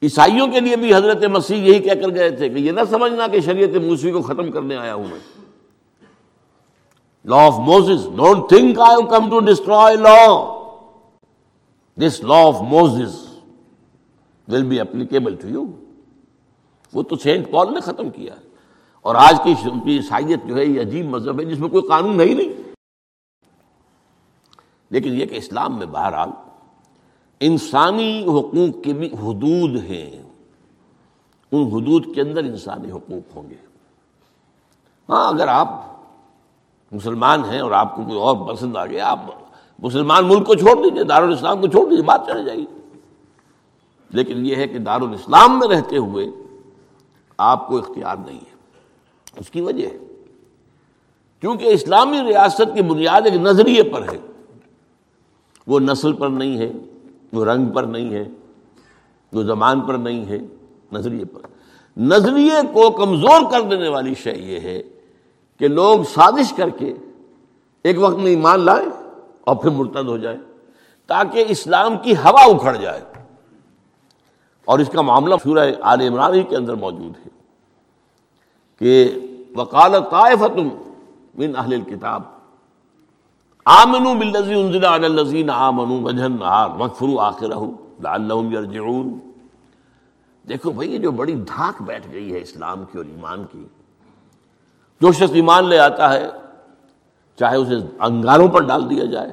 [0.03, 3.27] عیسائیوں کے لیے بھی حضرت مسیح یہی کہہ کر گئے تھے کہ یہ نہ سمجھنا
[3.27, 5.19] کہ شریعت موسوی کو ختم کرنے آیا ہوں میں۔
[7.25, 10.15] Law of Moses don't think I come to destroy law
[11.99, 13.01] this law of Moses
[14.49, 15.65] will be applicable to you
[16.93, 18.35] وہ تو سینٹ پال نے ختم کیا
[19.05, 19.53] اور آج کی
[19.87, 22.70] عیسائیت جو ہے، یہ عجیب مذہب ہے جس میں کوئی قانون ہے نہیں نہیں۔
[24.91, 26.29] لیکن یہ کہ اسلام میں بہرحال
[27.41, 30.23] انسانی حقوق کے بھی حدود ہیں۔
[31.53, 33.55] ان حدود کے اندر انسانی حقوق ہوں گے۔
[35.09, 35.87] ہاں اگر آپ
[36.93, 39.19] مسلمان ہیں اور آپ کو کوئی اور پسند آ گیا، آپ
[39.79, 42.67] مسلمان ملک کو چھوڑ دیجیے دارالاسلام کو چھوڑ دیجیے بات چلے جائے۔ گی
[44.11, 46.27] لیکن یہ ہے کہ دارالاسلام میں رہتے ہوئے
[47.39, 48.55] آپ کو اختیار نہیں ہے۔
[49.37, 49.99] اس کی وجہ ہے۔
[51.41, 54.30] کیونکہ اسلامی ریاست کی بنیاد ایک نظریے پر ہے۔
[55.71, 56.73] وہ نسل پر نہیں ہے،
[57.33, 58.25] وہ رنگ پر نہیں ہے،
[59.33, 60.39] وہ زبان پر نہیں ہے،
[60.93, 61.41] نظریے پر۔
[61.97, 64.83] نظریے کو کمزور کر دینے والی شے یہ ہے
[65.59, 66.95] کہ لوگ سازش کر کے
[67.85, 68.89] ایک وقت میں ایمان لائیں
[69.41, 70.37] اور پھر مرتد ہو جائے
[71.07, 73.01] تاکہ اسلام کی ہوا اکھڑ جائے۔
[74.65, 77.29] اور اس کا معاملہ سورہ آل عمران ہی کے اندر موجود ہے
[78.79, 79.19] کہ
[79.57, 80.69] وکالت طائفتم
[81.35, 82.23] من اہل الکتاب
[83.71, 87.59] آمنو بالذی انزل علی الذین آمنو وجہ النہار وکفروا آخرہ
[88.03, 89.19] لعلہم یرجعون۔
[90.49, 93.67] دیکھو بھئی یہ جو بڑی دھاک بیٹھ گئی ہے اسلام کی اور ایمان کی،
[95.01, 96.31] جو شخص ایمان لے آتا ہے،
[97.39, 99.33] چاہے اسے انگاروں پر ڈال دیا جائے،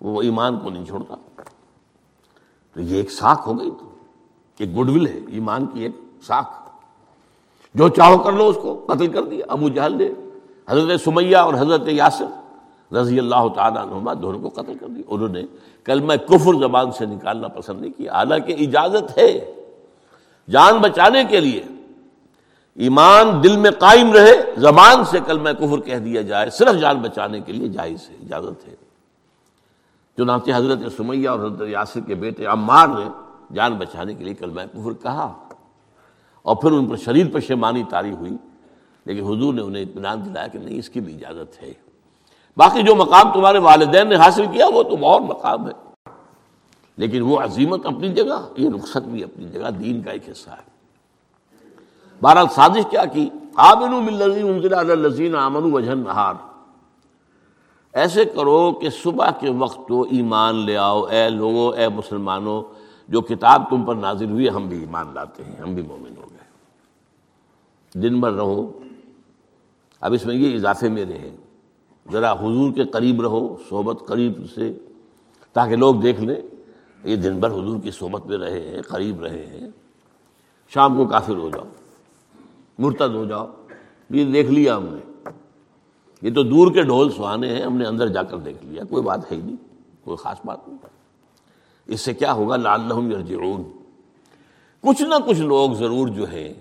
[0.00, 1.14] وہ ایمان کو نہیں چھوڑتا۔
[2.74, 3.88] تو یہ ایک ساکھ ہو گئی تو،
[4.58, 5.96] ایک گڈ ول ہے، ایمان کی ایک
[6.26, 6.70] ساکھ۔
[7.74, 10.08] جو چاہو کر لو اس کو، قتل کر دیا۔ ابو جہل نے
[10.68, 12.43] حضرت سمیہ اور حضرت یاسر
[12.92, 15.42] رضی اللہ تعالیٰ عنہما دونوں کو قتل کر دیا۔ انہوں نے
[15.84, 19.52] کل میں کفر زبان سے نکالنا پسند نہیں کیا۔ حالانکہ اجازت ہے
[20.50, 21.62] جان بچانے کے لیے۔
[22.74, 26.98] ایمان دل میں قائم رہے، زبان سے کل میں کفر کہہ دیا جائے، صرف جان
[26.98, 28.74] بچانے کے لیے جائز ہے، اجازت ہے۔
[30.16, 33.08] چنانچہ حضرت سمیہ اور حضرت یاسر کے بیٹے عمار نے
[33.54, 35.44] جان بچانے کے لیے کل میں کفر کہا۔
[36.42, 38.36] اور پھر ان پر شریر پر شیمانی تاری ہوئی،
[39.04, 41.72] لیکن حضور نے انہیں اطمینان دلایا کہ نہیں، اس کی بھی اجازت ہے۔
[42.56, 45.72] باقی جو مقام تمہارے والدین نے حاصل کیا وہ تو بہت مقام ہے۔
[46.96, 50.74] لیکن وہ عظیمت اپنی جگہ، یہ رخصت بھی اپنی جگہ، دین کا ایک حصہ ہے۔
[52.22, 56.34] بہرحال سازش کیا کی؟ آمن آمن وجہ نہار
[57.92, 62.62] ایسے کرو کہ صبح کے وقت تو ایمان لے آؤ، اے لوگوں، اے مسلمانوں،
[63.08, 66.22] جو کتاب تم پر نازل ہوئی ہم بھی ایمان لاتے ہیں، ہم بھی مومن ہو
[66.30, 66.44] گئے۔
[68.00, 68.78] دن بھر رہو۔
[70.00, 71.43] اب اس میں یہ اضافے میرے ہیں۔
[72.12, 74.78] ذرا حضور کے قریب رہو، صحبت قریب سے،
[75.52, 76.36] تاکہ لوگ دیکھ لیں
[77.04, 79.68] یہ دن بھر حضور کی صحبت میں رہے ہیں، قریب رہے ہیں۔
[80.68, 81.64] شام کو کافر ہو جاؤ،
[82.78, 83.46] مرتد ہو جاؤ،
[84.10, 85.30] یہ دیکھ لیا ہم نے۔
[86.22, 89.02] یہ تو دور کے ڈھول سہانے ہیں، ہم نے اندر جا کر دیکھ لیا، کوئی
[89.02, 89.56] بات ہے ہی نہیں،
[90.04, 90.78] کوئی خاص بات نہیں۔
[91.86, 93.62] اس سے کیا ہوگا؟ لال یرجعون۔
[94.80, 96.54] کچھ نہ کچھ لوگ ضرور جو ہیں،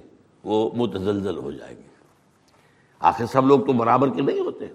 [0.43, 1.88] وہ متزلزل ہو جائیں گے۔
[2.99, 4.65] آخر سب لوگ تو برابر کے نہیں ہوتے۔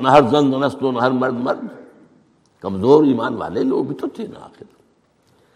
[0.00, 1.64] نہ ہر زن نہ ہر مرد مرد۔
[2.60, 4.64] کمزور ایمان والے لوگ بھی تو تھے نا آخر۔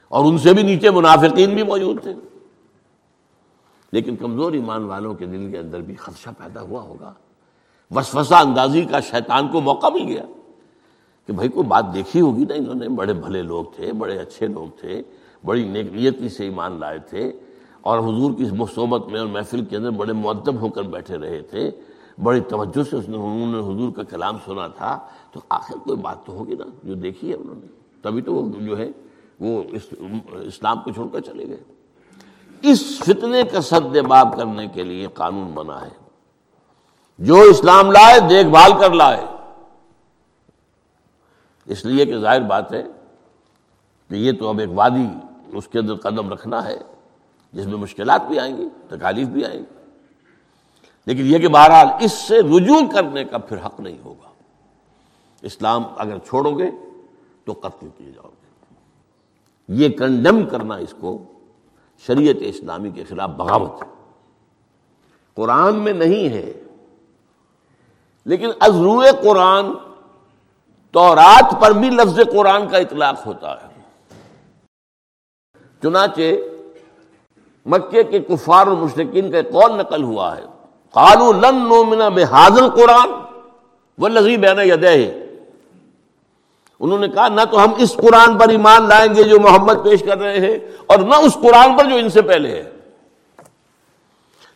[0.09, 2.15] اور ان سے بھی نیچے منافقین بھی موجود تھے۔
[3.93, 7.13] لیکن کمزور ایمان والوں کے دل کے اندر بھی خدشہ پیدا ہوا ہوگا۔
[7.91, 10.23] وسوسہ اندازی کا شیطان کو موقع مل گیا
[11.27, 14.47] کہ بھائی کوئی بات دیکھی ہوگی نا انہوں نے؟ بڑے بھلے لوگ تھے، بڑے اچھے
[14.47, 15.03] لوگ تھے،
[15.45, 17.33] بڑی نیک نیتی سے ایمان لائے تھے۔
[17.81, 21.43] اور حضور کی صحبت میں اور محفل کے اندر بڑے معدب ہو کر بیٹھے رہے
[21.43, 21.71] تھے۔
[22.22, 25.96] بڑی توجہ سے اس نے انہوں نے حضور کا کلام سنا تھا، تو آخر کوئی
[25.96, 27.66] بات تو ہوگی نا، جو دیکھی ہے انہوں نے۔
[28.03, 28.88] تبھی تو وہ جو ہے،
[29.40, 29.62] وہ
[30.33, 31.57] اسلام کو چھوڑ کر چلے گئے۔
[32.62, 35.90] اس فتنے کا سد باب کرنے کے لیے قانون بنا ہے۔
[37.18, 39.24] جو اسلام لائے، دیکھ بھال کر لائے۔
[41.66, 42.83] اس لیے کہ ظاہر بات ہے
[44.09, 45.07] کہ یہ تو اب ایک وادی
[45.53, 46.79] اس کے اندر قدم رکھنا ہے،
[47.53, 49.84] جس میں مشکلات بھی آئیں گی، تکالیف بھی آئیں گی۔
[51.07, 54.29] لیکن یہ کہ بہرحال اس سے رجوع کرنے کا پھر حق نہیں ہوگا۔
[55.43, 56.71] اسلام اگر چھوڑو گے
[57.45, 58.45] تو قتل کیے جاؤ گے۔
[59.69, 61.23] یہ کنڈم کرنا اس کو
[62.07, 63.88] شریعت اسلامی کے خلاف بغاوت ہے۔
[65.35, 66.53] قرآن میں نہیں ہے،
[68.25, 69.64] لیکن ازرو قرآن،
[70.90, 73.67] تورات پر بھی لفظ قرآن کا اطلاق ہوتا ہے۔
[75.83, 76.21] چنانچہ
[77.67, 80.54] مکے کے کفار اور مشرقین کا قول نقل ہوا ہے۔
[80.95, 83.13] قالو لن نومنا بحاضل قرآن
[83.99, 84.93] وہ لذیذ ہے نا یدہ
[86.81, 90.03] انہوں نے کہا، نہ تو ہم اس قرآن پر ایمان لائیں گے جو محمد پیش
[90.03, 92.71] کر رہے ہیں، اور نہ اس قرآن پر جو ان سے پہلے ہے۔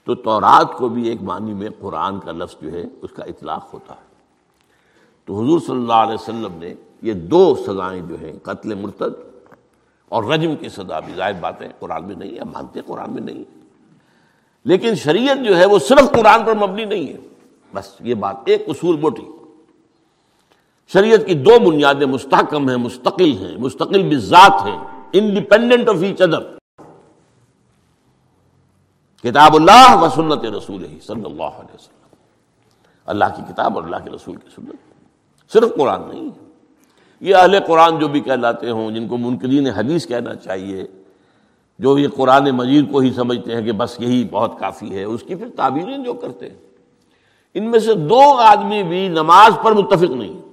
[0.04, 3.74] تو تورات کو بھی ایک معنی میں قرآن کا لفظ جو ہے، اس کا اطلاق
[3.74, 4.06] ہوتا ہے۔
[5.24, 9.14] تو حضور صلی اللہ علیہ وسلم نے یہ دو سزائیں جو ہیں، قتل مرتد
[10.08, 13.38] اور رجم کی سزا بھی، ظاہر باتیں قرآن میں نہیں ہے مانتے قرآن میں نہیں
[13.38, 13.57] ہے۔
[14.68, 17.16] لیکن شریعت جو ہے وہ صرف قرآن پر مبنی نہیں ہے۔
[17.74, 19.22] بس یہ بات، ایک اصول موٹی۔
[20.92, 24.78] شریعت کی دو بنیادیں مستحکم ہیں، مستقل ہیں، مستقل بذات ہیں
[25.12, 26.40] انڈیپینڈنٹ آف ایچ ادر
[29.22, 32.14] کتاب اللہ و سنت رسول ہی صلی اللہ علیہ وسلم۔
[33.06, 34.76] اللہ کی کتاب اور اللہ کے رسول کی سنت۔
[35.52, 36.28] صرف قرآن نہیں۔
[37.20, 40.84] یہ اہل قرآن جو بھی کہلاتے ہوں، جن کو منکرین حدیث کہنا چاہیے
[41.78, 45.22] جو یہ قرآن مجید کو ہی سمجھتے ہیں کہ بس یہی بہت کافی ہے، اس
[45.26, 46.56] کی پھر تعبیریں جو کرتے ہیں۔
[47.54, 50.48] ان میں سے دو آدمی بھی نماز پر متفق نہیں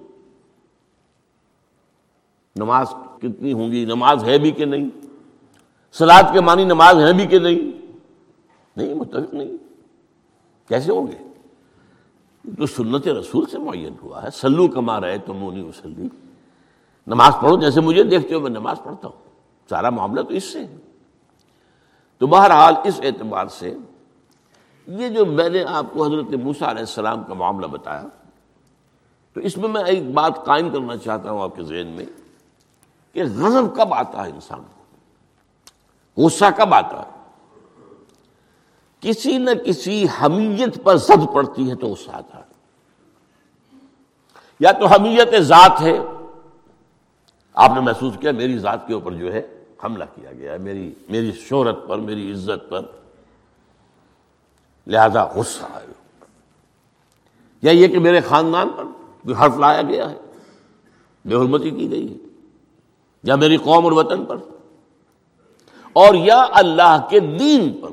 [2.55, 2.88] نماز
[3.21, 4.89] کتنی ہوں گی، نماز ہے بھی کہ نہیں؟
[5.91, 7.88] سلاد کے معنی نماز ہے بھی کہ نہیں؟
[8.77, 9.57] نہیں، متفق نہیں۔
[10.67, 11.17] کیسے ہوں گے؟
[12.57, 16.07] تو سنت رسول سے معین ہوا ہے۔ سلو کما رہے تو مونی وسلی
[17.07, 19.23] نماز پڑھو جیسے مجھے دیکھتے ہو، میں نماز پڑھتا ہوں۔
[19.69, 20.77] سارا معاملہ تو اس سے ہے۔
[22.17, 23.78] تو بہرحال اس اعتبار سے
[24.88, 28.04] یہ جو میں نے آپ کو حضرت موسا علیہ السلام کا معاملہ بتایا،
[29.34, 32.06] تو اس میں میں ایک بات قائم کرنا چاہتا ہوں آپ کے ذہن میں
[33.13, 37.10] کہ غضب کب آتا ہے انسان کو؟ غصہ کب آتا ہے؟
[38.99, 42.43] کسی نہ کسی حمیت پر زد پڑتی ہے تو غصہ آتا ہے۔
[44.60, 45.99] یا تو حمیت ذات ہے،
[47.54, 49.54] آپ نے محسوس کیا میری ذات کے اوپر جو ہے
[49.86, 52.82] حملہ کیا گیا ہے میری میری شہرت پر، میری عزت پر۔
[54.88, 55.88] لہذا غصہ آئے۔
[57.62, 58.84] یا یہ کہ میرے خاندان پر
[59.24, 60.19] کوئی حرف لایا گیا ہے۔
[61.26, 62.17] بے حرمتی کی گئی ہے۔
[63.24, 64.38] یا میری قوم اور وطن پر۔
[65.93, 67.89] اور یا اللہ کے دین پر۔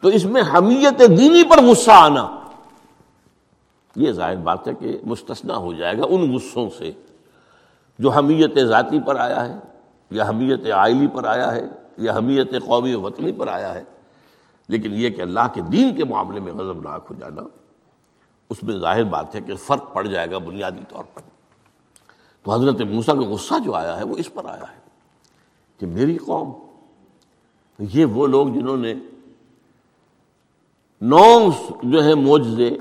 [0.00, 2.36] تو اس میں حمیت دینی پر غصہ آنا۔
[3.96, 6.92] یہ ظاہر بات ہے کہ مستثنا ہو جائے گا ان غصوں سے
[7.98, 9.75] جو حمیت ذاتی پر آیا ہے۔
[10.10, 11.66] یا حمیت آئلی پر آیا ہے
[11.96, 13.84] یا حمیت قومی وطنی پر آیا ہے۔
[14.68, 17.42] لیکن یہ کہ اللہ کے دین کے معاملے میں غضب ناک ہو جانا،
[18.50, 21.20] اس میں ظاہر بات ہے کہ فرق پڑ جائے گا بنیادی طور پر۔
[22.42, 24.80] تو حضرت موسیٰ کا غصہ جو آیا ہے، وہ اس پر آیا ہے
[25.78, 26.52] کہ میری قوم،
[27.78, 28.94] یہ وہ لوگ جنہوں نے
[31.00, 31.48] نو
[31.82, 32.78] جو ہے موجے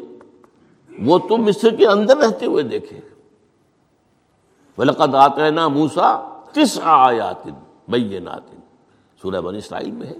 [0.99, 2.99] وہ تم مصر کے اندر رہتے ہوئے دیکھے۔
[4.77, 7.47] ولقد آتے نا موسا تس آیات
[7.87, 8.41] بینات۔
[9.21, 10.15] سورہ بن اسرائیل میں ہے۔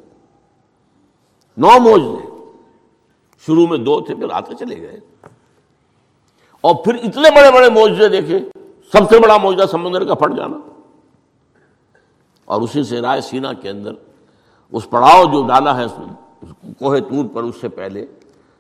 [1.58, 2.28] نو موجے
[3.46, 5.00] شروع میں دو تھے، پھر آتے چلے گئے۔
[6.62, 8.40] اور پھر اتنے بڑے بڑے موجے دیکھے
[8.92, 10.58] سب سے بڑا موجہ سمندر کا پھٹ جانا۔
[12.46, 13.92] اور اسی سے رائے سینا کے اندر
[14.72, 15.86] اس پڑاؤ جو ڈالا ہے
[16.80, 18.06] کوہ تور پر اس سے پہلے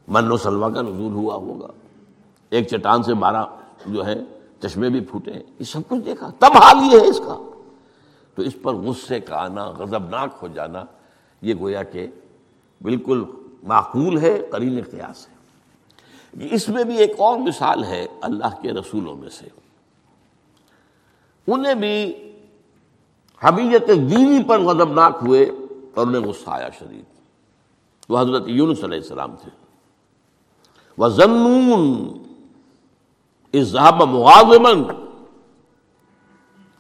[0.07, 1.67] من و سلوا کا نزول ہوا ہوگا۔
[2.49, 3.45] ایک چٹان سے بارہ
[3.85, 4.15] جو ہے،
[4.61, 7.44] چشمے بھی پھوٹے ہیں۔ یہ سب کچھ دیکھا۔ تب حال یہ ہے اس کا۔
[8.35, 10.83] تو اس پر غصے کا آنا، غضبناک ہو جانا،
[11.41, 12.07] یہ گویا کہ
[12.81, 13.23] بالکل
[13.63, 15.35] معقول ہے قرین قیاس ہے۔
[16.51, 19.47] اس میں بھی ایک اور مثال ہے اللہ کے رسولوں میں سے۔
[21.47, 22.13] انہیں بھی
[23.43, 25.43] حمیت دینی پر غضبناک ہوئے
[25.95, 27.03] اور انہیں غصہ آیا شدید۔
[28.09, 29.49] وہ حضرت یونس علیہ السلام تھے۔
[30.97, 32.07] وہ زنون
[33.53, 35.04] اظہاب مغازمن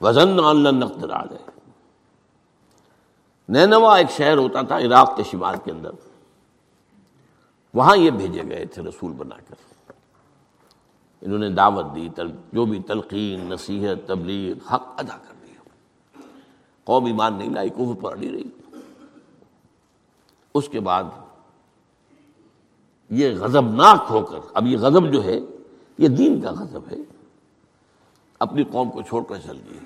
[0.01, 1.37] وزن اللہ نقد آ گئے
[3.49, 5.89] نینوا ایک شہر ہوتا تھا عراق کے شمال کے اندر۔
[7.73, 9.55] وہاں یہ بھیجے گئے تھے رسول بنا کر۔
[11.21, 12.09] انہوں نے دعوت دی
[12.53, 16.21] جو بھی تلقین، نصیحت، تبلیغ، حق ادا کر دیا
[16.83, 18.49] قوم ایمان نہیں لائی کوہ پر نہیں رہی۔
[20.53, 21.03] اس کے بعد
[23.09, 25.39] یہ غضبناک ہو کر، اب یہ غضب جو ہے،
[25.97, 26.97] یہ دین کا غضب ہے۔
[28.39, 29.79] اپنی قوم کو چھوڑ کر چل گئی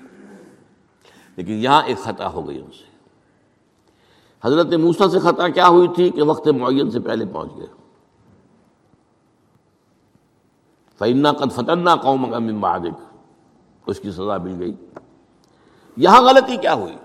[1.36, 2.90] لیکن یہاں ایک خطا ہو گئی ان سے۔
[4.44, 7.66] حضرت موسا سے خطا کیا ہوئی تھی کہ وقت معین سے پہلے پہنچ گئے۔
[10.98, 13.16] فعنا قد فتنا قوم مبادک
[13.86, 14.74] اس کی سزا مل گئی۔
[15.96, 16.96] یہاں غلطی کیا ہوئی؟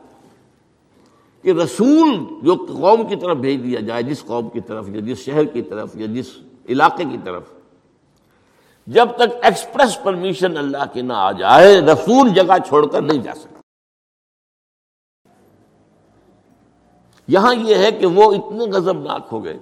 [1.41, 5.17] کہ رسول جو قوم کی طرف بھیج دیا جائے، جس قوم کی طرف یا جس
[5.17, 6.38] شہر کی طرف یا جس
[6.69, 7.54] علاقے کی طرف
[8.88, 13.34] جب تک ایکسپریس پرمیشن اللہ کی نہ آ جائے، رسول جگہ چھوڑ کر نہیں جا
[13.36, 13.60] سکتا۔
[17.28, 19.58] یہاں یہ ہے کہ وہ اتنے غضبناک ہو گئے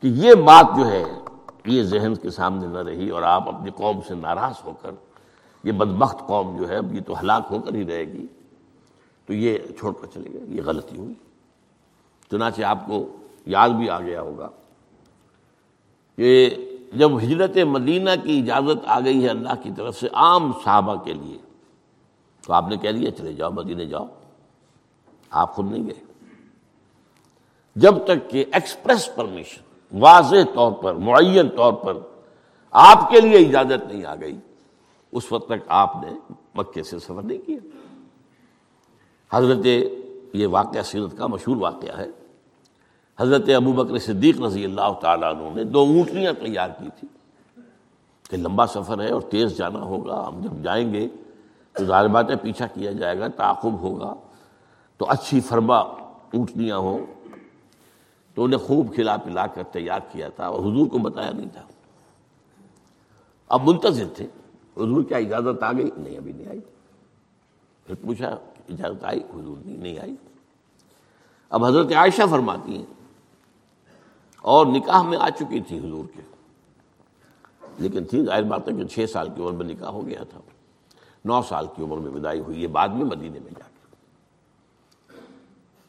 [0.00, 1.04] کہ یہ بات جو ہے،
[1.64, 4.90] یہ ذہن کے سامنے نہ رہی اور آپ اپنی قوم سے ناراض ہو کر،
[5.64, 8.26] یہ بدبخت قوم جو ہے، اب یہ تو ہلاک ہو کر ہی رہے گی۔
[9.26, 11.14] تو یہ چھوڑ کر چلے گئے، یہ غلطی ہوئی۔
[12.30, 14.48] چنانچہ آپ کو یاد بھی آ گیا ہوگا
[16.16, 16.56] کہ
[16.92, 21.12] جب ہجرت مدینہ کی اجازت آ گئی ہے اللہ کی طرف سے عام صحابہ کے
[21.12, 21.38] لیے،
[22.46, 24.06] تو آپ نے کہہ دیا، چلے جاؤ، مدینے جاؤ۔
[25.30, 26.04] آپ خود نہیں گئے۔
[27.76, 29.62] جب تک کہ ایکسپریس پرمیشن،
[30.00, 31.92] واضح طور پر، معین طور پر
[32.70, 34.36] آپ کے لیے اجازت نہیں آ گئی،
[35.12, 37.56] اس وقت تک آپ نے مکے سے سفر نہیں کیا۔
[39.30, 39.66] حضرت،
[40.32, 42.06] یہ واقعہ سیرت کا مشہور واقعہ ہے۔
[43.20, 47.08] حضرت ابو بکر صدیق رضی اللہ تعالیٰ عنہ نے دو اونٹنیاں تیار کی تھی
[48.30, 51.08] کہ لمبا سفر ہے اور تیز جانا ہوگا، ہم جب جائیں گے
[51.72, 54.14] تو ظاہر بات ہے پیچھا کیا جائے گا، تعاقب ہوگا،
[54.96, 56.98] تو اچھی فرما اونٹنیاں ہوں۔
[58.34, 61.62] تو انہیں خوب کھلا پلا کر تیار کیا تھا اور حضور کو بتایا نہیں تھا۔
[63.48, 64.24] اب منتظر تھے،
[64.76, 66.60] حضور کیا اجازت آ گئی؟ نہیں، ابھی نہیں آئی۔
[67.86, 68.28] پھر پوچھا،
[68.68, 70.14] اجازت آئی؟ حضور نہیں نہیں آئی۔
[71.50, 72.99] اب حضرت عائشہ فرماتی ہیں
[74.42, 76.22] اور نکاح میں آ چکی تھی حضور کے۔
[77.78, 80.40] لیکن تھی ظاہر بات ہے کہ چھ سال کی عمر میں نکاح ہو گیا تھا۔
[81.24, 83.80] نو سال کی عمر میں ودائی ہوئی ہے بعد میں مدینے میں جا کے۔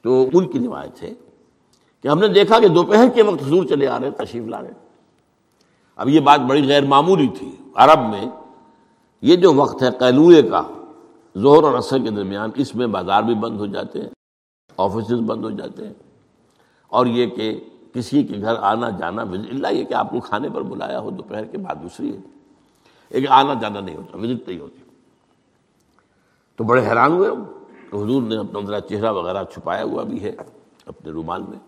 [0.02, 1.14] تو ان کی روایت ہے
[2.02, 4.72] کہ ہم نے دیکھا کہ دوپہر کے وقت حضور چلے آ رہے تشریف لا رہے
[5.96, 8.26] اب یہ بات بڑی غیر معمولی تھی۔ عرب میں
[9.22, 10.62] یہ جو وقت ہے، قیلوئے کا
[11.36, 14.10] زہر اور عصر کے درمیان، اس میں بازار بھی بند ہو جاتے ہیں
[14.78, 15.94] آفیسز بند ہو جاتے ہیں۔
[16.88, 20.62] اور یہ کہ کسی کے گھر آنا جانا اللہ یہ کہ آپ کو کھانے پر
[20.62, 22.22] بلایا ہو، دوپہر کے بعد دوسری ہے۔
[23.10, 24.78] ایک آنا جانا نہیں ہوتا وزٹ نہیں ہوتی۔
[26.56, 27.30] تو بڑے حیران ہوئے
[27.92, 30.32] تو حضور نے اپنا ذرا چہرہ وغیرہ چھپایا ہوا بھی ہے
[30.86, 31.60] اپنے رومال میں۔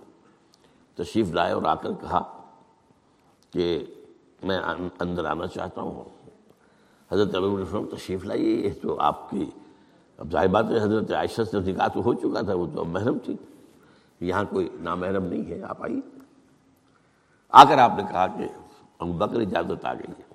[0.96, 2.38] تشریف لائے اور آ کر کہا
[3.52, 3.86] کہ
[4.44, 4.60] میں
[5.00, 6.04] اندر آنا چاہتا ہوں۔
[7.12, 9.46] حضرت ابھی تشریف لائیے، یہ تو آپ کی
[10.18, 12.88] اب ظاہر بات ہے حضرت عائشہ سے نکاح تو ہو چکا تھا، وہ تو اب
[12.88, 13.36] محرم تھی۔
[14.20, 16.02] یہاں کوئی نامحرم نہیں ہے، آپ آئیے۔
[17.50, 18.46] آ کر آپ نے کہا کہ
[19.00, 20.34] ابو بکر اجازت آ گئی ہے۔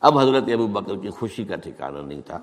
[0.00, 2.38] اب حضرت ابو بکر کی خوشی کا ٹھکانہ نہیں تھا۔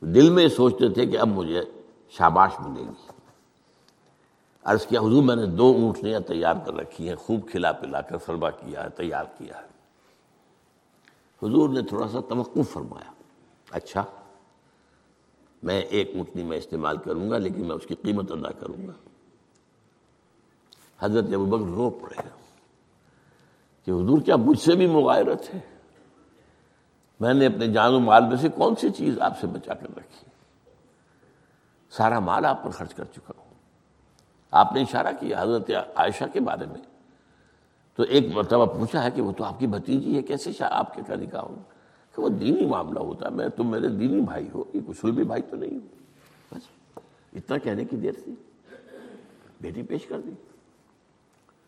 [0.00, 1.60] دل میں سوچتے تھے کہ اب مجھے
[2.08, 3.10] شاباش ملے گی۔
[4.64, 8.16] عرض کیا، حضور میں نے دو اونٹنیاں تیار کر رکھی ہیں، خوب کھلا پلا کر
[8.16, 9.68] فرما کیا ہے، تیار کیا ہے۔
[11.42, 13.12] حضور نے تھوڑا سا توقف فرمایا۔
[13.70, 14.04] اچھا۔
[15.62, 18.92] میں ایک اونٹنی میں استعمال کروں گا، لیکن میں اس کی قیمت ادا کروں گا۔
[20.98, 22.28] حضرت ابو بکر رو پڑے۔
[23.84, 25.60] کہ حضور کیا مجھ سے بھی مغائرت ہے؟
[27.20, 29.86] میں نے اپنے جان و مال میں سے کون سی چیز آپ سے بچا کر
[29.96, 30.26] رکھی؟
[31.90, 33.54] سارا مال آپ پر خرچ کر چکا ہوں۔
[34.50, 36.80] آپ نے اشارہ کیا حضرت عائشہ کے بارے میں۔
[37.96, 41.02] تو ایک مرتبہ پوچھا ہے کہ وہ تو آپ کی بھتیجی ہے، کیسے آپ کے
[41.06, 41.77] کر ہوں؟
[42.18, 45.24] کہ وہ دینی معاملہ ہوتا ہے، میں تم میرے دینی بھائی ہو، یہ کچھ بھی
[45.24, 45.86] بھائی تو نہیں ہو۔
[46.52, 46.62] بس،
[47.32, 48.34] اتنا کہنے کی دیر تھی۔
[49.60, 50.30] بیٹی پیش کر دی۔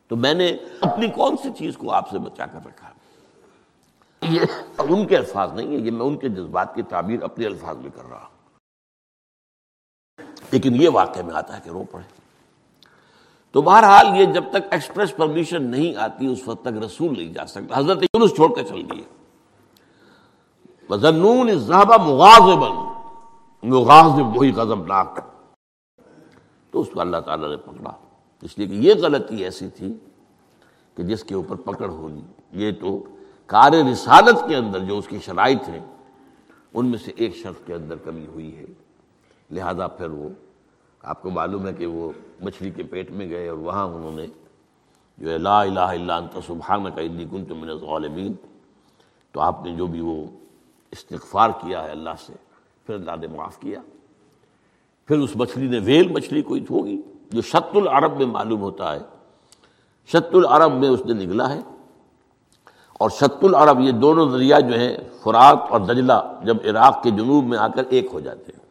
[0.09, 2.91] تو میں نے اپنی کون سی چیز کو آپ سے بچا کر رکھا؟
[4.23, 4.41] یہ
[4.79, 7.91] ان کے الفاظ نہیں ہے یہ میں ان کے جذبات کی تعبیر اپنے الفاظ میں
[7.95, 8.39] کر رہا ہوں۔
[10.51, 12.21] لیکن یہ واقعہ میں آتا ہے کہ رو پڑے۔
[13.53, 17.47] تو بہرحال یہ جب تک ایکسپریس پرمیشن نہیں آتی، اس وقت تک رسول نہیں جا
[17.47, 19.03] سکتا۔ حضرت یونس چھوڑ کے چل گئی
[24.37, 25.21] وہی غزب ناک
[26.71, 27.91] تو اس کو اللہ تعالیٰ نے پکڑا۔
[28.43, 29.95] اس لیے کہ یہ غلطی ایسی تھی
[30.95, 32.21] کہ جس کے اوپر پکڑ ہوگی
[32.53, 33.03] یہ تو
[33.47, 35.81] کار رسالت کے اندر جو اس کی شرائط ہیں،
[36.75, 38.65] ان میں سے ایک شخص کے اندر کمی ہوئی ہے۔
[39.51, 40.29] لہذا پھر وہ،
[41.03, 42.13] آپ کو معلوم ہے کہ وہ
[42.43, 44.27] مچھلی کے پیٹ میں گئے اور وہاں انہوں نے
[45.19, 48.33] جو ہے، لا الہ الا انت سبحانک انی کنت من الظالمین۔
[49.33, 50.27] تو آپ نے جو بھی وہ
[50.93, 52.33] استغفار کیا ہے اللہ سے،
[52.87, 53.81] پھر اللہ نے معاف کیا۔
[55.07, 58.99] پھر اس مچھلی نے ویل مچھلی کوئی ہوگی جو شت العرب میں معلوم ہوتا ہے۔
[60.07, 61.61] شت العرب میں اس نے نگلا ہے۔
[62.93, 67.45] اور شت العرب یہ دونوں دریا جو ہیں، فرات اور دجلہ جب عراق کے جنوب
[67.45, 68.67] میں آ کر ایک ہو جاتے ہیں۔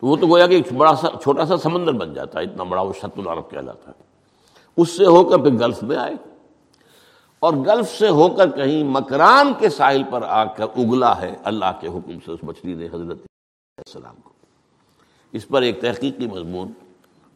[0.00, 2.62] تو وہ تو گویا کہ ایک بڑا سا، چھوٹا سا سمندر بن جاتا ہے، اتنا
[2.62, 4.02] بڑا وہ شت العرب کہلاتا ہے۔
[4.76, 6.33] اس سے ہو کر پھر گلف میں آئے۔
[7.44, 11.72] اور گلف سے ہو کر کہیں مکران کے ساحل پر آ کر اگلا ہے، اللہ
[11.80, 13.18] کے حکم سے اس مچھلی نے حضرت
[13.78, 14.30] السلام کو۔
[15.32, 16.72] اس پر ایک تحقیقی مضمون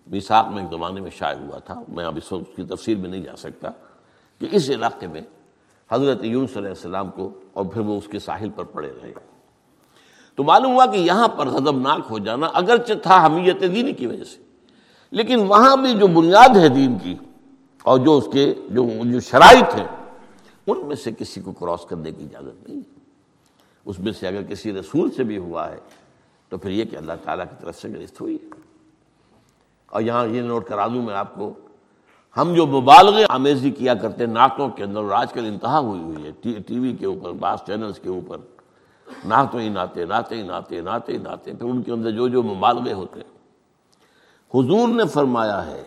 [0.06, 3.10] میساک میں ایک زمانے میں شائع ہوا تھا۔ میں اب اس وقت کی تفصیل میں
[3.10, 3.70] نہیں جا سکتا
[4.40, 5.20] کہ اس علاقے میں
[5.90, 9.12] حضرت یونس علیہ السلام کو اور پھر وہ اس کے ساحل پر پڑے رہے۔
[10.38, 14.24] تو معلوم ہوا کہ یہاں پر غضبناک ہو جانا اگرچہ تھا حمیت دینی کی وجہ
[14.24, 14.40] سے،
[15.12, 17.14] لیکن وہاں بھی جو بنیاد ہے دین کی
[17.84, 19.86] اور جو اس کے جو جو شرائط ہیں
[20.68, 22.80] ان میں سے کسی کو کراس کرنے کی اجازت نہیں
[23.84, 25.78] اس میں سے اگر کسی رسول سے بھی ہوا ہے،
[26.48, 28.48] تو پھر یہ کہ اللہ تعالیٰ کی طرف سے گرست ہوئی ہے۔
[29.86, 31.52] اور یہاں یہ نوٹ کرا دوں میں آپ کو،
[32.36, 36.60] ہم جو مبالغ آمیزی کیا کرتے ناکوں کے اندر آج کل انتہا ہوئی ہوئی ہے،
[36.60, 38.36] ٹی وی کے اوپر، بعض چینلز کے اوپر۔
[39.24, 42.42] نعتوں ہی ناتے ناتے ہی ناتے ناتے ہی ناتے پھر ان کے اندر جو جو
[42.42, 43.20] مبالغے ہوتے
[44.54, 45.82] حضور نے فرمایا ہے،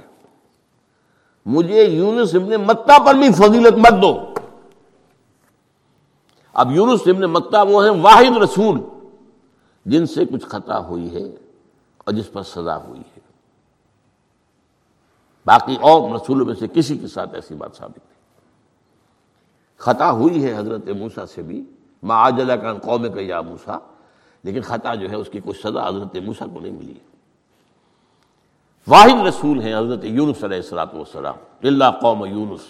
[1.45, 4.30] مجھے یونس ابن متا پر بھی فضیلت مت دو۔
[6.53, 8.79] اب یونس ابن متا وہ ہیں واحد رسول
[9.85, 11.23] جن سے کچھ خطا ہوئی ہے
[11.97, 13.19] اور جس پر سزا ہوئی ہے۔
[15.45, 18.11] باقی اور رسولوں میں سے کسی کے ساتھ ایسی بات ثابت نہیں۔
[19.77, 21.63] خطا ہوئی ہے حضرت موسا سے بھی۔
[22.03, 23.77] معاجلہ کا قوم کا یا موسا
[24.43, 26.93] لیکن خطا جو ہے اس کی کوئی سزا حضرت موسا کو نہیں ملی۔
[28.87, 32.61] واحد رسول ہیں حضرت یونس علیہ السلاۃ والسلام۔ اللہ قوم یونس۔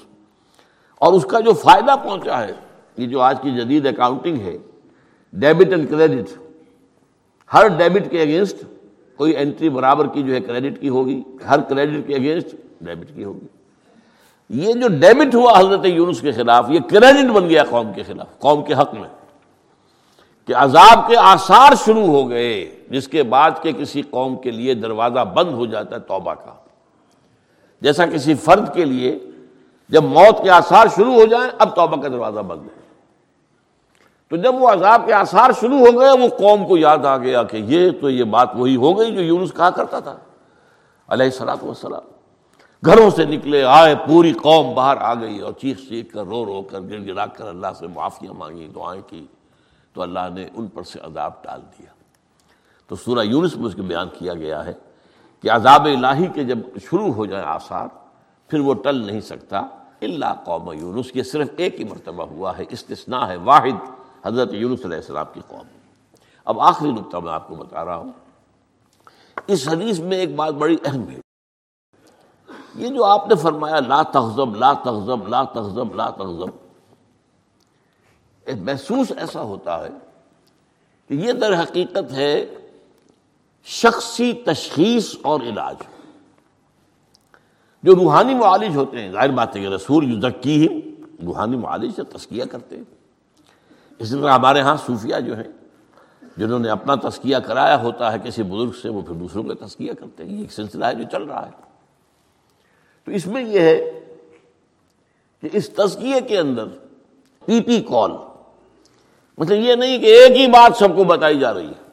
[0.96, 2.54] اور اس کا جو فائدہ پہنچا ہے
[3.02, 4.58] یہ جو آج کی جدید اکاؤنٹنگ ہے
[5.34, 6.30] ڈیبٹ اینڈ کریڈٹ
[7.54, 8.64] ہر ڈیبٹ کے اگینسٹ
[9.16, 13.24] کوئی انٹری برابر کی جو ہے کریڈٹ کی ہوگی، ہر کریڈٹ کے اگینسٹ ڈیبٹ کی
[13.24, 13.46] ہوگی۔
[14.50, 18.40] یہ جو ڈیبٹ ہوا حضرت یونس کے خلاف، یہ کریڈٹ بن گیا قوم کے خلاف،
[18.40, 19.10] قوم کے حق میں۔
[20.48, 24.74] کہ عذاب کے آثار شروع ہو گئے، جس کے بعد کے کسی قوم کے لیے
[24.74, 26.54] دروازہ بند ہو جاتا ہے توبہ کا۔
[27.82, 29.20] جیسا کسی فرد کے لیے
[29.90, 32.82] جب موت کے آثار شروع ہو جائیں، اب توبہ کا دروازہ بند ہے۔
[34.32, 37.44] تو جب وہ عذاب کے آثار شروع ہو گئے، وہ قوم کو یاد آ گیا
[37.44, 40.18] کہ یہ تو یہ بات وہی ہو گئی جو یونس کہا کرتا تھا۔
[41.08, 42.12] علیہ السلام وسلام
[42.86, 46.62] گھروں سے نکلے، آئے، پوری قوم باہر آ گئی اور چیخ چیخ کر، رو رو
[46.62, 49.26] کر گر گرا کر اللہ سے معافیاں مانگی دعائیں کی۔
[49.94, 51.94] تو اللہ نے ان پر سے عذاب ٹال دیا۔
[52.88, 54.74] تو سورہ یونس میں اس کے بیان کیا گیا ہے
[55.42, 57.88] کہ عذاب الہی کے جب شروع ہو جائے آثار،
[58.48, 59.60] پھر وہ ٹل نہیں سکتا۔
[60.02, 64.86] اللہ قوم یونس، یہ صرف ایک ہی مرتبہ ہوا ہے، استثناء ہے، واحد۔ حضرت یونس
[64.86, 65.78] علیہ السلام کی قوم۔
[66.46, 68.12] اب آخری نقطہ میں آپ کو بتا رہا ہوں۔
[69.48, 71.20] اس حدیث میں ایک بات بڑی اہم ہے۔
[72.76, 76.50] یہ جو آپ نے فرمایا، لا تغضب لا تغضب لا تغضب لا تغضب۔
[78.62, 79.90] محسوس ایسا ہوتا ہے
[81.08, 82.46] کہ یہ در حقیقت ہے
[83.64, 85.76] شخصی تشخیص اور علاج۔
[87.84, 90.68] جو روحانی معالج ہوتے ہیں، ظاہر بات ہے کہ رسول یو ہی
[91.26, 93.01] روحانی معالج سے تسکیہ کرتے ہیں۔
[94.02, 95.48] اسی طرح ہمارے ہاں صوفیہ جو ہیں،
[96.38, 99.94] جنہوں نے اپنا تسکیہ کرایا ہوتا ہے، کسی بزرگ سے، وہ پھر دوسروں کا تسکیہ
[99.94, 101.52] کرتے ہیں۔ یہ ایک سلسلہ ہے جو چل رہا ہے۔
[103.06, 104.00] تو اس میں یہ ہے
[105.42, 106.68] کہ اس تسکیے کے اندر
[107.46, 108.12] پی پی کال
[109.38, 111.90] مطلب یہ نہیں کہ ایک ہی بات سب کو بتائی جا رہی ہے۔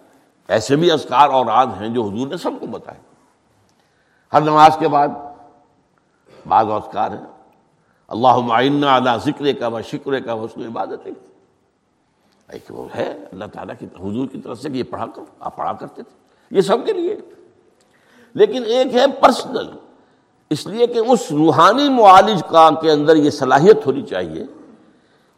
[0.48, 2.98] ایسے بھی اذکار اور راز ہیں جو حضور نے سب کو بتائے۔
[4.32, 5.08] ہر نماز کے بعد
[6.46, 7.26] بعض اذکار ہیں۔
[8.08, 11.10] اللہ معینہ اللہ ذکر کا و شکر کا حسن عبادت ہے
[12.52, 15.56] ایک وہ ہے، اللہ تعالیٰ کی حضور کی طرف سے کہ یہ پڑھا کرو آپ
[15.56, 17.16] پڑھا کرتے تھے۔ یہ سب کے لیے۔
[18.34, 19.70] لیکن ایک ہے پرسنل
[20.50, 24.44] اس لیے کہ اس روحانی معالج کا کے اندر یہ صلاحیت ہونی چاہیے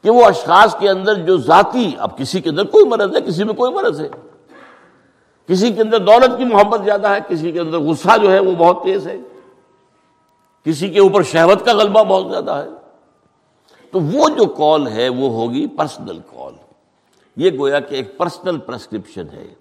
[0.02, 3.44] کہ وہ اشخاص کے اندر جو ذاتی، اب کسی کے اندر کوئی مرض ہے، کسی
[3.44, 4.08] میں کوئی مرض ہے۔
[5.46, 8.52] کسی کے اندر دولت کی محبت زیادہ ہے، کسی کے اندر غصہ جو ہے وہ
[8.58, 9.16] بہت تیز ہے۔
[10.64, 12.68] کسی کے اوپر شہوت کا غلبہ بہت زیادہ ہے۔
[13.92, 16.69] تو وہ جو کال ہے، وہ ہوگی پرسنل کال۔
[17.36, 19.54] یہ گویا کہ ایک پرسنل پرسکرپشن ہے۔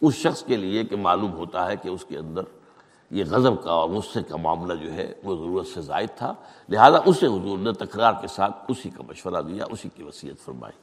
[0.00, 2.42] اس شخص کے لیے کہ معلوم ہوتا ہے کہ اس کے اندر
[3.10, 6.34] یہ غضب کا اور غصے کا معاملہ جو ہے وہ ضرورت سے زائد تھا۔
[6.68, 10.80] لہذا اسے حضور نے تکرار کے ساتھ اسی کا مشورہ دیا، اسی کی وصیت فرمائی۔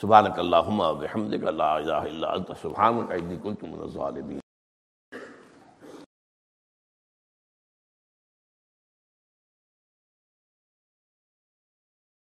[0.00, 4.38] سبحانک اللہم و بحمدک، لا الہ الا انت، سبحانک، انی کنت من الظالمین۔